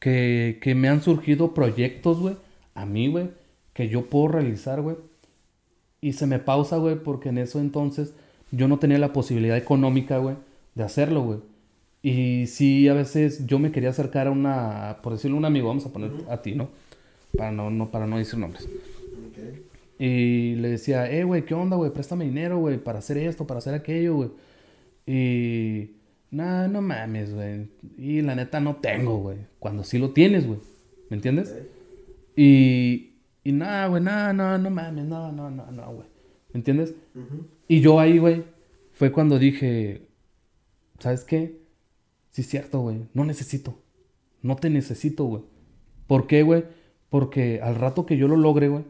[0.00, 2.34] que, que me han surgido proyectos, güey,
[2.74, 3.30] a mí, güey,
[3.74, 4.96] que yo puedo realizar, güey.
[6.00, 8.12] Y se me pausa, güey, porque en eso entonces
[8.56, 10.36] yo no tenía la posibilidad económica, güey,
[10.74, 11.38] de hacerlo, güey.
[12.02, 15.86] Y sí, a veces yo me quería acercar a una, por decirlo, un amigo, vamos
[15.86, 16.68] a poner a ti, ¿no?
[17.36, 18.64] Para no, no, para no decir nombres.
[18.64, 19.66] Ok.
[19.98, 21.90] Y le decía, eh, güey, ¿qué onda, güey?
[21.90, 24.30] Préstame dinero, güey, para hacer esto, para hacer aquello, güey.
[25.06, 25.96] Y,
[26.30, 27.68] nah, no mames, güey.
[27.98, 29.38] Y la neta no tengo, güey.
[29.58, 30.60] Cuando sí lo tienes, güey.
[31.10, 31.50] ¿Me entiendes?
[31.50, 31.66] Ok.
[32.36, 36.06] Y, y nada, güey, nada, no, no mames, no, no, no, no, güey.
[36.52, 36.94] ¿Me entiendes?
[37.14, 37.46] Ujú.
[37.68, 38.44] Y yo ahí, güey,
[38.92, 40.02] fue cuando dije,
[40.98, 41.58] ¿sabes qué?
[42.30, 43.78] Sí es cierto, güey, no necesito.
[44.42, 45.42] No te necesito, güey.
[46.06, 46.64] ¿Por qué, güey?
[47.08, 48.84] Porque al rato que yo lo logre, güey,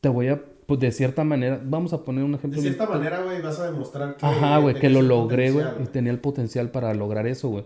[0.00, 2.60] te voy a, pues de cierta manera, vamos a poner un ejemplo.
[2.60, 4.24] De bien cierta manera, güey, vas a demostrar que.
[4.24, 7.64] Ajá, güey, que lo logré, güey, y tenía el potencial para lograr eso, güey.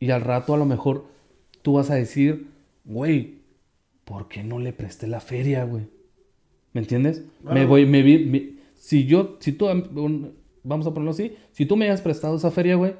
[0.00, 1.04] Y al rato a lo mejor
[1.62, 2.48] tú vas a decir,
[2.84, 3.38] güey,
[4.04, 5.88] ¿por qué no le presté la feria, güey?
[6.72, 7.24] ¿Me entiendes?
[7.44, 11.66] Me voy, me vi, me- si yo, si tú, un- vamos a ponerlo así, si
[11.66, 12.94] tú me hayas prestado esa feria, güey,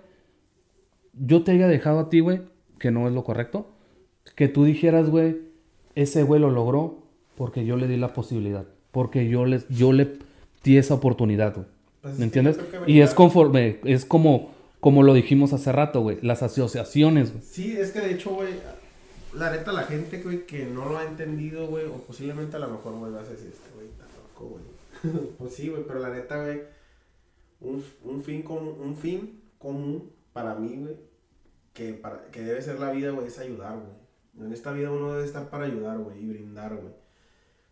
[1.15, 2.43] yo te haya dejado a ti, güey,
[2.79, 3.71] que no es lo correcto,
[4.35, 5.39] que tú dijeras, güey,
[5.95, 6.99] ese güey lo logró
[7.37, 10.19] porque yo le di la posibilidad, porque yo le, yo le
[10.63, 11.67] di esa oportunidad, güey.
[12.03, 12.59] Pues es ¿Me entiendes?
[12.87, 14.51] Y es conforme, es como,
[14.81, 17.43] como lo dijimos hace rato, güey, las asociaciones, güey.
[17.45, 18.51] Sí, es que de hecho, güey,
[19.35, 22.69] la neta, la gente, güey, que no lo ha entendido, güey, o posiblemente a lo
[22.69, 24.63] mejor, güey, vas a decir, este güey está loco, güey.
[25.39, 26.63] pues sí, güey, pero la neta, güey,
[27.61, 30.97] un, un fin común, un fin común para mí, güey,
[31.73, 32.01] que,
[32.33, 34.47] que debe ser la vida, güey, es ayudar, güey.
[34.47, 36.95] En esta vida uno debe estar para ayudar, güey, y brindar, güey.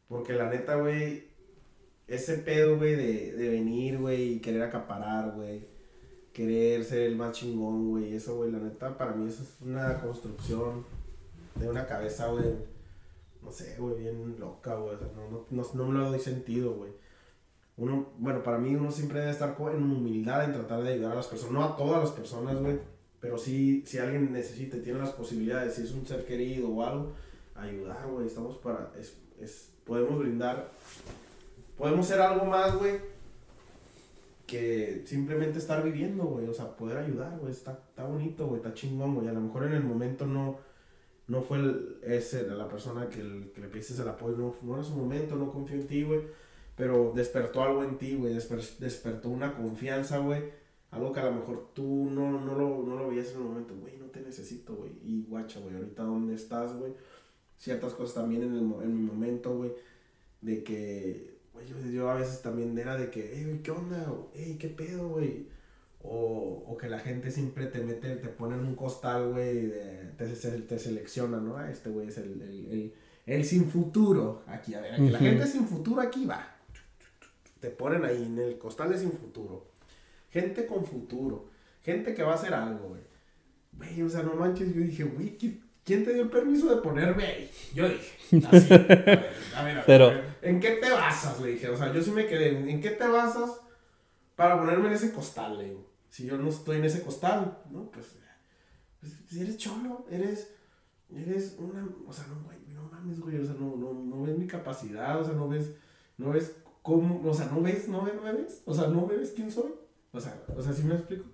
[0.08, 1.28] Porque la neta, güey,
[2.06, 5.66] ese pedo, güey, de, de venir, güey, y querer acaparar, güey,
[6.32, 10.00] querer ser el más chingón, güey, eso, güey, la neta, para mí eso es una
[10.00, 10.84] construcción
[11.54, 12.54] de una cabeza, güey,
[13.42, 16.20] no sé, güey, bien loca, güey, o sea, no, no, no, no me lo doy
[16.20, 16.92] sentido, güey.
[17.78, 21.16] Uno, bueno, para mí uno siempre debe estar en humildad en tratar de ayudar a
[21.16, 22.78] las personas, no a todas las personas, güey,
[23.20, 27.12] pero sí, si alguien necesita tiene las posibilidades, si es un ser querido o algo,
[27.54, 30.70] ayudar, güey, estamos para, es, es, podemos brindar,
[31.76, 32.94] podemos ser algo más, güey,
[34.46, 38.72] que simplemente estar viviendo, güey, o sea, poder ayudar, güey, está, está bonito, güey, está
[38.74, 40.58] chingón, güey, a lo mejor en el momento no,
[41.26, 44.74] no fue el, ese, la persona que, el- que le pediste el apoyo, no, no
[44.76, 46.20] era su momento, no confió en ti, güey,
[46.76, 50.42] pero despertó algo en ti, güey, desper- despertó una confianza, güey,
[50.90, 53.74] algo que a lo mejor tú no, no, lo, no lo veías en el momento,
[53.80, 56.92] güey, no te necesito, güey, y guacha, güey, ahorita dónde estás, güey,
[57.58, 59.72] ciertas cosas también en, el, en mi momento, güey,
[60.42, 64.12] de que, güey, yo, yo a veces también era de que, hey, güey, ¿qué onda?
[64.34, 65.48] Hey, ¿qué pedo, güey?
[66.02, 70.12] O, o que la gente siempre te mete, te pone en un costal, güey, de-
[70.18, 71.56] te, te selecciona, ¿no?
[71.56, 72.92] Ah, Este güey es el, el, el,
[73.26, 74.42] el sin futuro.
[74.46, 76.55] Aquí, a ver, aquí la gente sin futuro aquí va.
[77.60, 79.66] Te ponen ahí en el costal de sin futuro.
[80.30, 81.48] Gente con futuro.
[81.82, 83.02] Gente que va a hacer algo, güey.
[83.72, 86.80] Güey, o sea, no manches, yo dije, güey, ¿qui- ¿quién te dio el permiso de
[86.82, 87.50] ponerme ahí?
[87.74, 91.40] Yo dije, así, a ver, a ver, a ver, Pero- ¿en qué te basas?
[91.40, 93.60] Le dije, o sea, yo sí me quedé, ¿en qué te basas
[94.34, 95.58] para ponerme en ese costal?
[95.58, 97.90] Le digo, si yo no estoy en ese costal, ¿no?
[97.90, 98.16] Pues,
[99.00, 100.52] pues, eres cholo, eres,
[101.14, 104.36] eres una, o sea, no, güey, no mames, güey, o sea, no, no, no ves
[104.38, 105.70] mi capacidad, o sea, no ves,
[106.18, 106.56] no ves
[106.86, 109.32] cómo, o sea, no ves, no ves, no me ves, o sea, no me ves
[109.34, 109.72] quién soy,
[110.12, 111.24] o sea, o sea, ¿sí me explico?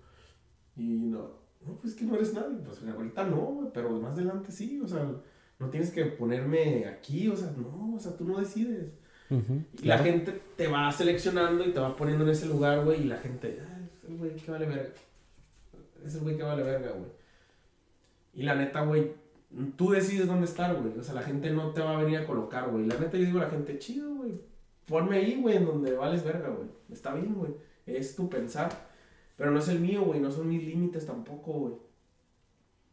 [0.74, 1.30] Y no,
[1.60, 5.06] no, pues que no eres nadie, pues ahorita no, pero más adelante sí, o sea,
[5.58, 8.94] no tienes que ponerme aquí, o sea, no, o sea, tú no decides.
[9.28, 10.02] Y claro.
[10.02, 13.18] la gente te va seleccionando y te va poniendo en ese lugar, güey, y la
[13.18, 14.94] gente, ah, es el güey que vale verga.
[16.04, 17.10] Es el güey que vale verga, güey.
[18.34, 19.12] Y la neta, güey,
[19.76, 20.98] tú decides dónde estar, güey.
[20.98, 22.86] O sea, la gente no te va a venir a colocar, güey.
[22.86, 24.11] La neta, yo digo a la gente, chido.
[24.86, 26.68] Ponme ahí, güey, en donde vales verga, güey.
[26.90, 27.54] Está bien, güey.
[27.86, 28.90] Es tu pensar.
[29.36, 30.20] Pero no es el mío, güey.
[30.20, 31.74] No son mis límites tampoco, güey.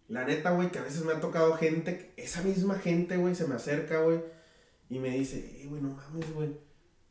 [0.09, 3.47] La neta, güey, que a veces me ha tocado gente, esa misma gente, güey, se
[3.47, 4.19] me acerca, güey,
[4.89, 6.49] y me dice, eh, güey, no mames, güey.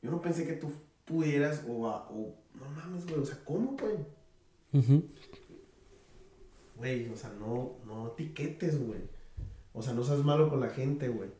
[0.02, 0.68] Yo no pensé que tú
[1.04, 3.94] pudieras, o, o no mames, güey, o sea, ¿cómo, güey?
[4.72, 5.04] Ujú.
[6.76, 9.02] Güey, o sea, no, no etiquetes, güey.
[9.72, 11.30] O sea, no seas malo con la gente, güey.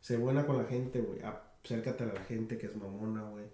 [0.00, 1.18] Sé buena con la gente, güey.
[1.64, 3.44] Acércate a la gente que es mamona, güey.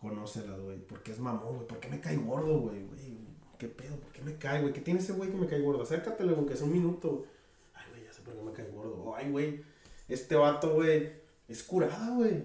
[0.00, 0.78] conócelas, güey.
[0.78, 1.66] Porque es mamón, güey.
[1.66, 2.84] ¿Por qué me cae gordo, güey?
[2.84, 3.18] güey?
[3.58, 3.96] ¿Qué pedo?
[3.96, 4.72] ¿Por qué me cae, güey?
[4.72, 5.82] ¿Qué tiene ese güey que me cae gordo?
[5.82, 7.26] Acércatele, güey, que es un minuto.
[7.74, 9.14] Ay, güey, ya sé por qué me cae gordo.
[9.16, 9.64] Ay, güey,
[10.08, 11.12] este vato, güey,
[11.48, 12.44] es curada, güey.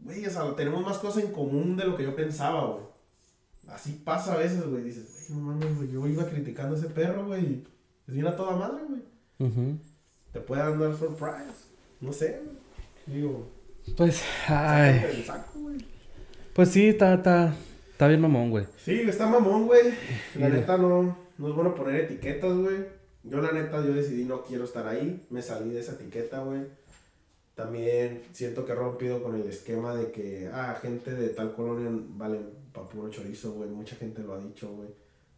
[0.00, 2.84] Güey, o sea, tenemos más cosas en común de lo que yo pensaba, güey.
[3.66, 4.84] Así pasa a veces, güey.
[4.84, 5.90] Dices, güey, no mames, güey.
[5.90, 7.64] Yo iba criticando a ese perro, güey.
[8.06, 9.78] Es bien a toda madre, güey.
[10.32, 11.72] Te puede dar surprise.
[12.00, 13.18] No sé, güey.
[13.18, 13.48] Digo.
[13.96, 15.24] Pues, ay.
[16.52, 17.54] Pues sí, está, está,
[17.92, 18.66] está bien mamón, güey.
[18.78, 19.92] Sí, está mamón, güey.
[20.36, 22.86] La neta no, no es bueno poner etiquetas, güey.
[23.22, 25.26] Yo la neta, yo decidí no quiero estar ahí.
[25.30, 26.62] Me salí de esa etiqueta, güey.
[27.54, 31.88] También siento que he rompido con el esquema de que, ah, gente de tal colonia
[32.16, 33.70] valen para puro chorizo, güey.
[33.70, 34.88] Mucha gente lo ha dicho, güey.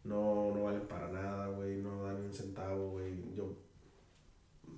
[0.03, 1.77] No, no valen para nada, güey.
[1.77, 3.33] No dan un centavo, güey.
[3.35, 3.55] Yo,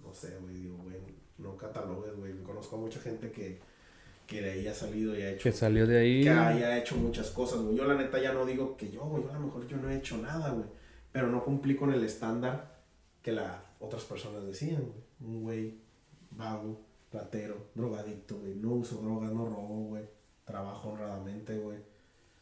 [0.03, 0.55] no sé, güey.
[0.55, 0.97] Digo, güey,
[1.39, 2.33] no catalogues, güey.
[2.43, 3.59] Conozco a mucha gente que,
[4.27, 5.43] que de ahí ha salido y ha hecho.
[5.43, 6.23] Que salió de ahí.
[6.23, 7.75] Que haya hecho muchas cosas, güey.
[7.75, 9.23] Yo, la neta, ya no digo que yo, güey.
[9.23, 10.65] Yo a lo mejor yo no he hecho nada, güey.
[11.11, 12.79] Pero no cumplí con el estándar
[13.21, 15.09] que las otras personas decían, güey.
[15.21, 15.73] Un güey
[16.31, 18.55] vago, platero, drogadicto, güey.
[18.55, 20.03] No uso drogas, no robo, güey.
[20.45, 21.77] Trabajo honradamente, güey.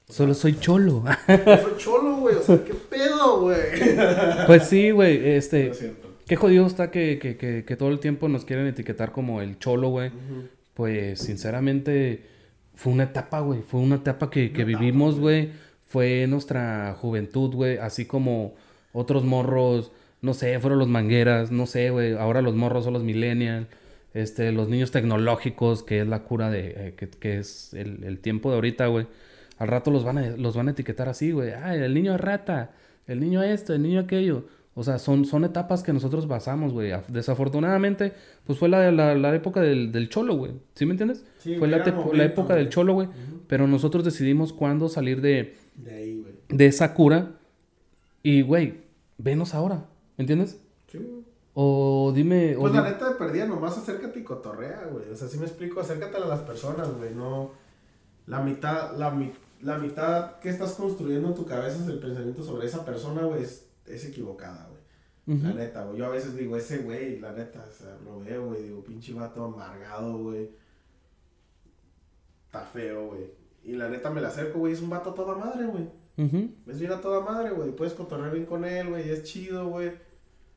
[0.10, 1.04] Solo soy cholo.
[1.28, 2.36] soy cholo, güey.
[2.36, 3.58] O sea, ¿qué pedo, güey?
[4.48, 5.36] Pues sí, güey.
[5.36, 5.74] Este.
[6.28, 9.60] Qué jodido está que, que, que, que, todo el tiempo nos quieren etiquetar como el
[9.60, 10.12] cholo, güey.
[10.74, 12.26] Pues sinceramente
[12.76, 13.62] fue una etapa, güey.
[13.62, 15.52] Fue una etapa que, que vivimos, güey.
[15.86, 17.78] Fue nuestra juventud, güey.
[17.78, 18.56] Así como
[18.92, 22.14] otros morros, no sé, fueron los mangueras, no sé, güey.
[22.14, 23.68] Ahora los morros son los millennials.
[24.14, 28.20] Este, los niños tecnológicos, que es la cura de, eh, que, que, es el, el
[28.20, 29.08] tiempo de ahorita, güey.
[29.60, 31.52] Al rato los van a, los van a etiquetar así, güey.
[31.52, 32.72] Ay, el niño es rata,
[33.08, 34.46] el niño esto, el niño aquello.
[34.80, 36.92] O sea, son, son etapas que nosotros basamos, güey.
[37.08, 38.14] Desafortunadamente,
[38.46, 40.52] pues fue la, la, la época del, del, cholo, güey.
[40.76, 41.26] ¿Sí me entiendes?
[41.40, 43.08] Sí, fue la, momento, la, época del cholo, güey.
[43.08, 43.40] Uh -huh.
[43.48, 47.32] Pero nosotros decidimos cuándo salir de, de, ahí, de esa cura.
[48.22, 48.82] Y, güey,
[49.18, 49.88] venos ahora.
[50.16, 50.60] ¿Me entiendes?
[50.92, 51.00] Sí.
[51.56, 52.54] O dime...
[52.56, 55.10] Pues o la neta de perdida, nomás acércate y cotorrea, güey.
[55.10, 57.16] O sea, si me explico, acércate a las personas, güey.
[57.16, 57.50] No...
[58.28, 59.12] La mitad, la,
[59.64, 63.42] la mitad que estás construyendo en tu cabeza es el pensamiento sobre esa persona, güey,
[63.42, 64.82] es, es equivocada, güey.
[65.28, 65.48] Uh -huh.
[65.50, 65.98] La neta, güey.
[65.98, 68.64] Yo a veces digo, ese güey, la neta, o sea, lo veo, güey.
[68.64, 70.50] Digo, pinche vato amargado, güey.
[72.46, 73.32] Está feo, güey.
[73.64, 74.74] Y la neta me la acerco, güey.
[74.74, 75.84] Es un vato a toda madre, güey.
[76.18, 76.50] Uh -huh.
[76.68, 77.72] Es bien a toda madre, güey.
[77.72, 79.10] Puedes cotorrear bien con él, güey.
[79.10, 79.92] Es chido, güey.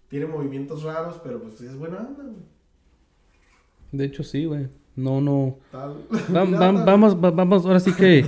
[0.08, 2.44] Tiene movimientos raros, pero pues es buena onda, güey.
[3.92, 4.68] De hecho, sí, güey.
[5.00, 5.58] No, no.
[6.28, 8.24] Vamos, va, vamos, ahora sí que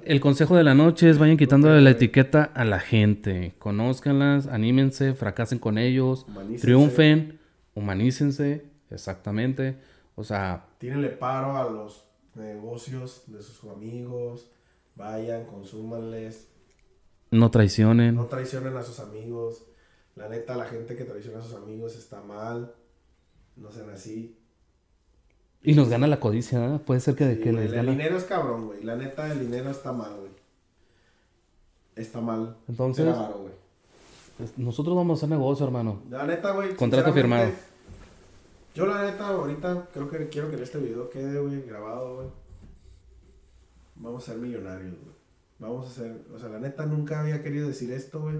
[0.04, 3.54] el consejo de la noche es vayan quitándole la etiqueta a la gente.
[3.58, 6.62] Conózcanlas, anímense, fracasen con ellos, Humanícense.
[6.66, 7.40] triunfen,
[7.74, 9.76] humanícense, exactamente.
[10.14, 12.04] O sea, Tírenle paro a los
[12.34, 14.50] negocios de sus amigos.
[14.96, 16.48] Vayan, consúmanles.
[17.32, 18.14] no traicionen.
[18.14, 19.64] No traicionen a sus amigos.
[20.14, 22.72] La neta, la gente que traiciona a sus amigos está mal.
[23.56, 24.38] No sean así.
[25.64, 26.78] Y nos gana la codicia, ¿eh?
[26.78, 27.90] Puede ser que, Sí, que les el gana.
[27.92, 28.84] dinero es cabrón, güey.
[28.84, 30.30] La neta, el dinero está mal, güey.
[31.96, 32.56] Está mal.
[32.68, 33.54] Entonces- avaro, güey.
[34.36, 36.02] Pues Nosotros vamos a hacer negocio, hermano.
[36.10, 36.74] La neta, güey.
[36.76, 37.50] Contrato firmado.
[38.74, 42.28] Yo, la neta, ahorita creo que quiero que en este video quede, güey, grabado, güey.
[43.96, 45.14] Vamos a ser millonarios, güey.
[45.60, 46.20] Vamos a ser.
[46.34, 48.36] O sea, la neta nunca había querido decir esto, güey.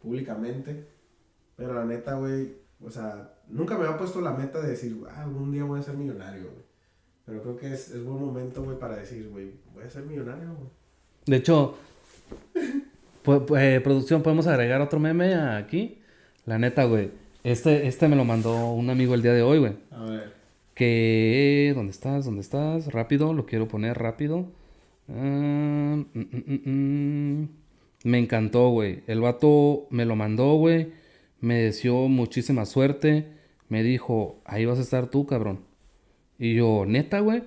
[0.00, 0.86] Públicamente.
[1.56, 2.54] Pero la neta, güey.
[2.84, 5.82] O sea, nunca me había puesto la meta de decir, ah, algún día voy a
[5.82, 6.66] ser millonario, güey.
[7.24, 10.54] Pero creo que es, es buen momento, güey, para decir, güey, voy a ser millonario,
[10.54, 10.70] güey.
[11.26, 11.76] De hecho,
[13.58, 15.98] eh, producción, podemos agregar otro meme aquí.
[16.44, 17.10] La neta, güey.
[17.42, 19.72] Este, este me lo mandó un amigo el día de hoy, güey.
[19.90, 20.32] A ver.
[20.74, 21.72] Que.
[21.74, 22.24] ¿Dónde estás?
[22.24, 22.92] ¿Dónde estás?
[22.92, 24.46] Rápido, lo quiero poner rápido.
[25.08, 27.48] Ah, mm, mm, mm, mm.
[28.04, 29.02] Me encantó, güey.
[29.08, 30.92] El vato me lo mandó, güey.
[31.40, 33.35] Me deseó muchísima suerte.
[33.68, 35.60] Me dijo, ahí vas a estar tú, cabrón.
[36.38, 37.42] Y yo, neta, güey.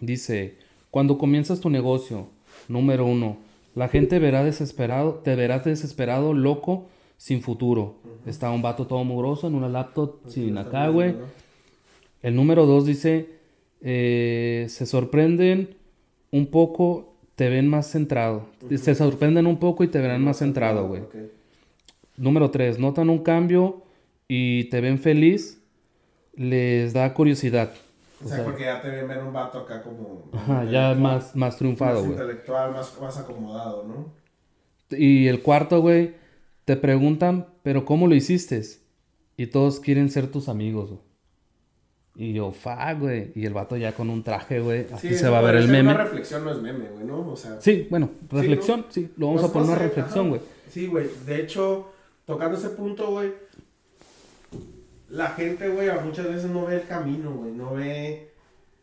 [0.00, 0.56] Dice,
[0.90, 2.28] cuando comienzas tu negocio,
[2.68, 3.38] número uno,
[3.74, 6.86] la gente verá desesperado, te verá desesperado, loco,
[7.16, 7.96] sin futuro.
[8.26, 11.14] Está un vato todo mugroso en una laptop sin Está acá, güey.
[12.22, 13.28] El número dos dice,
[13.80, 15.76] eh, se sorprenden
[16.30, 18.46] un poco, te ven más centrado.
[18.76, 21.02] Se sorprenden un poco y te verán más centrado, güey.
[22.16, 23.83] Número tres, notan un cambio
[24.34, 25.62] y te ven feliz,
[26.34, 27.72] les da curiosidad.
[28.24, 30.30] O sea, porque ya te ven ver un vato acá como.
[30.32, 34.12] Ajá, ya más, más triunfado, más intelectual, más, más acomodado, ¿no?
[34.96, 36.14] Y el cuarto, güey,
[36.64, 38.62] te preguntan, pero ¿cómo lo hiciste?
[39.36, 41.00] Y todos quieren ser tus amigos, güey.
[42.16, 43.32] Y yo, fuck, güey.
[43.34, 44.86] Y el vato ya con un traje, güey.
[44.92, 45.90] Aquí Sí, se va a ver el meme.
[45.92, 47.28] Una reflexión no es meme, güey, ¿no?
[47.28, 48.38] O sea, Sí, bueno, ¿no?
[48.40, 49.10] reflexión, sí.
[49.16, 50.40] Lo vamos Pues, a poner no una reflexión, güey.
[50.70, 51.08] Sí, güey.
[51.26, 51.90] De hecho,
[52.24, 53.32] tocando ese punto, güey,
[55.14, 57.52] la gente, güey, muchas veces no ve el camino, güey.
[57.52, 58.32] No ve,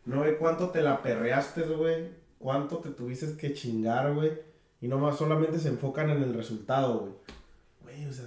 [0.06, 2.08] no ve cuánto te la perreaste, güey.
[2.38, 4.32] Cuánto te tuviste que chingar, güey.
[4.80, 7.12] Y nomás solamente se enfocan en el resultado, güey.
[7.82, 8.24] Güey, o sea.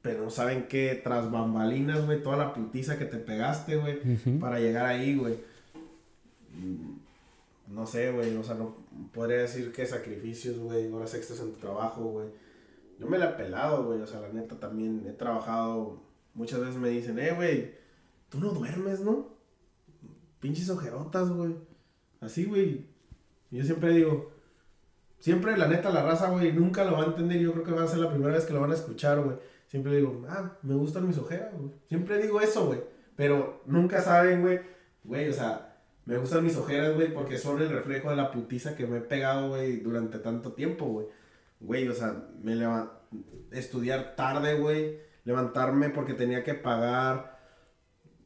[0.00, 4.00] Pero no saben que tras bambalinas, güey, toda la putiza que te pegaste, güey
[4.40, 5.36] para llegar ahí, güey.
[7.68, 8.76] No sé, güey, o sea, no
[9.12, 12.28] podría decir que sacrificios, güey, horas extras en tu trabajo, güey.
[12.98, 16.05] Yo me la he pelado, güey, o sea, la neta también he trabajado.
[16.36, 17.74] Muchas veces me dicen, eh, güey,
[18.28, 19.34] tú no duermes, ¿no?
[20.38, 21.56] Pinches ojerotas, güey.
[22.20, 22.86] Así, güey.
[23.50, 24.32] Yo siempre digo,
[25.18, 27.40] siempre la neta la raza, güey, nunca lo va a entender.
[27.40, 29.36] Yo creo que va a ser la primera vez que lo van a escuchar, güey.
[29.66, 31.72] Siempre digo, ah, me gustan mis ojeras, güey.
[31.88, 32.80] Siempre digo eso, güey.
[33.16, 34.60] Pero nunca saben, güey,
[35.04, 38.76] güey, o sea, me gustan mis ojeras, güey, porque son el reflejo de la putiza
[38.76, 41.06] que me he pegado, güey, durante tanto tiempo, güey.
[41.60, 42.92] Güey, o sea, me levanto,
[43.50, 47.36] estudiar tarde, güey, levantarme porque tenía que pagar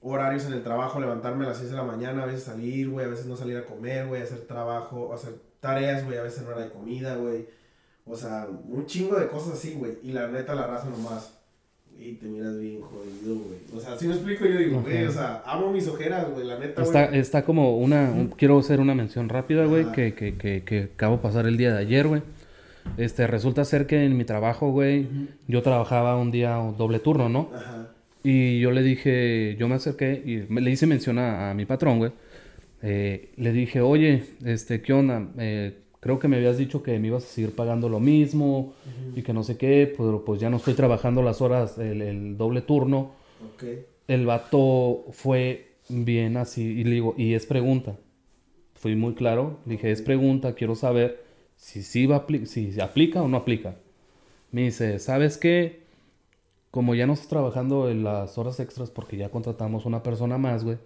[0.03, 3.05] horarios en el trabajo, levantarme a las 6 de la mañana, a veces salir, güey,
[3.07, 6.53] a veces no salir a comer, güey, hacer trabajo, hacer tareas, güey, a veces no
[6.53, 7.47] era de comida, güey.
[8.07, 9.99] O sea, un chingo de cosas así, güey.
[10.03, 11.37] Y la neta, la raza nomás.
[11.99, 13.59] Y te miras bien jodido, güey.
[13.77, 16.59] O sea, si me explico, yo digo, güey, o sea, amo mis ojeras, güey, la
[16.59, 17.19] neta, Está, güey.
[17.21, 18.11] está como una.
[18.11, 21.59] un- quiero hacer una mención rápida, güey, que, que, que, que acabo de pasar el
[21.59, 22.23] día de ayer, güey.
[22.97, 25.07] Este, resulta ser que en mi trabajo, güey,
[25.49, 27.51] yo trabajaba un día doble turno, ¿no?
[27.55, 27.89] Ajá.
[28.23, 31.65] Y yo le dije, yo me acerqué y me- le hice mención a, a mi
[31.67, 32.13] patrón, güey.
[32.83, 35.27] Eh, le dije, oye, este, ¿qué onda?
[35.39, 38.75] Eh, creo que me habías dicho que me ibas a seguir pagando lo mismo
[39.15, 42.37] y que no sé qué, pero pues ya no estoy trabajando las horas, el, el
[42.37, 43.13] doble turno.
[43.55, 43.65] Ok.
[44.09, 47.97] El vato fue bien así y le digo, y es pregunta.
[48.75, 51.23] Fui muy claro, le dije, es pregunta, quiero saber
[51.61, 53.77] si, sí va si aplica o no aplica.
[54.51, 55.85] Me dice, ¿sabes qué?
[56.71, 60.65] Como ya no estás trabajando en las horas extras porque ya contratamos una persona más,
[60.65, 60.79] güey.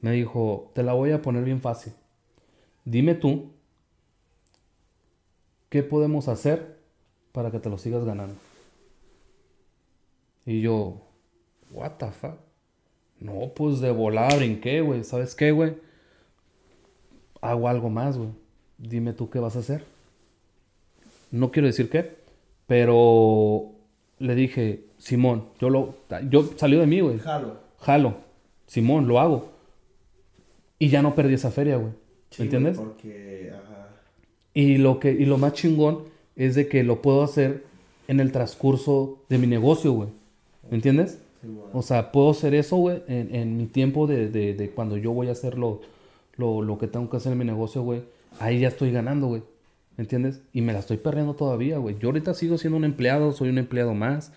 [0.00, 1.92] Me dijo, te la voy a poner bien fácil.
[2.86, 3.52] Dime tú,
[5.68, 6.78] ¿qué podemos hacer
[7.32, 8.36] para que te lo sigas ganando?
[10.46, 11.02] Y yo,
[11.70, 12.38] what the fuck?
[13.20, 15.04] No, pues de volada brinqué, güey.
[15.04, 15.76] ¿Sabes qué, güey?
[17.42, 18.30] Hago algo más, güey.
[18.78, 19.94] Dime tú qué vas a hacer.
[21.30, 22.16] No quiero decir qué,
[22.66, 23.72] pero
[24.18, 25.94] le dije, Simón, yo lo,
[26.30, 27.18] yo salió de mí, güey.
[27.18, 27.56] Jalo.
[27.80, 28.14] Jalo,
[28.66, 29.50] Simón, lo hago.
[30.78, 31.92] Y ya no perdí esa feria, güey.
[32.38, 32.78] ¿Me entiendes?
[32.78, 33.88] Porque, ajá.
[34.54, 36.00] Y lo que, y lo más chingón
[36.36, 37.64] es de que lo puedo hacer
[38.08, 40.08] en el transcurso de mi negocio, güey.
[40.68, 41.18] ¿Me entiendes?
[41.42, 41.70] Sí, bueno.
[41.72, 45.12] O sea, puedo hacer eso, güey, en, en mi tiempo de, de, de cuando yo
[45.12, 45.80] voy a hacer lo,
[46.36, 48.02] lo, lo que tengo que hacer en mi negocio, güey.
[48.40, 49.42] Ahí ya estoy ganando, güey.
[49.96, 50.40] ¿Me entiendes?
[50.52, 51.96] Y me la estoy perdiendo todavía, güey.
[51.98, 54.32] Yo ahorita sigo siendo un empleado, soy un empleado más.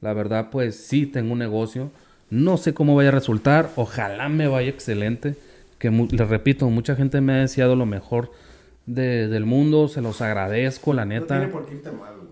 [0.00, 1.90] La verdad, pues sí, tengo un negocio.
[2.28, 3.70] No sé cómo vaya a resultar.
[3.76, 5.36] Ojalá me vaya excelente.
[5.78, 8.32] Que les repito, mucha gente me ha deseado lo mejor
[8.86, 9.86] de- del mundo.
[9.88, 11.36] Se los agradezco, la No neta.
[11.38, 12.26] tiene por qué irte mal, güey.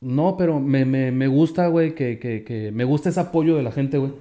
[0.00, 3.62] No, pero me, me, me gusta, güey, que, que, que me gusta ese apoyo de
[3.62, 4.12] la gente, güey,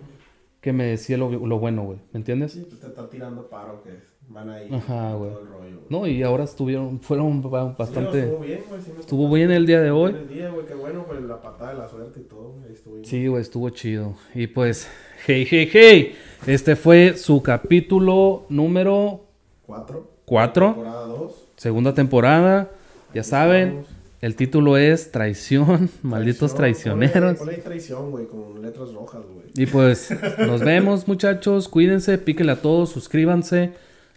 [0.61, 2.53] que me decía lo, lo bueno, güey, ¿me entiendes?
[2.53, 3.89] Sí, pues te está tirando paro que
[4.29, 4.67] van ahí.
[4.71, 5.31] Ajá, güey.
[5.31, 5.85] todo el rollo, güey.
[5.89, 8.17] No, y ahora estuvieron, fueron ba- Sí, bastante...
[8.21, 8.81] no, estuvo bien, güey.
[8.81, 10.11] sí Estuvo bien el día de hoy.
[10.13, 12.93] El día, güey, qué bueno, pues la patada de la suerte y todo, ahí estuvo
[12.95, 13.05] bien.
[13.05, 14.15] Sí, güey, estuvo chido.
[14.33, 14.87] Y pues,
[15.27, 16.15] hey, hey, hey,
[16.47, 19.21] este fue su capítulo número
[19.65, 20.07] Cuatro.
[20.25, 21.47] 4, Temporada dos.
[21.57, 22.71] segunda temporada.
[23.13, 23.87] Ya Aquí saben, estamos.
[24.21, 27.37] el título es Traición, malditos Traición, traicioneros.
[27.37, 29.45] Ponle, ponle ahí traición, güey, con letras rojas, güey.
[29.55, 30.09] Y pues
[30.39, 33.73] nos vemos muchachos, cuídense, píquenle a todos, suscríbanse.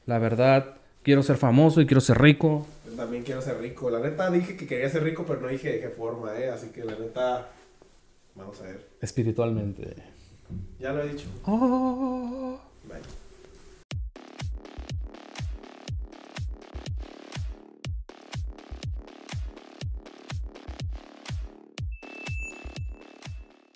[0.07, 2.67] La verdad, quiero ser famoso y quiero ser rico.
[2.89, 3.91] Yo también quiero ser rico.
[3.91, 6.49] La neta dije que quería ser rico, pero no dije de qué forma, eh.
[6.49, 7.49] Así que la neta,
[8.37, 8.89] vamos a ver.
[9.01, 9.95] Espiritualmente.
[10.79, 11.27] Ya lo he dicho.
[11.45, 12.61] Oh.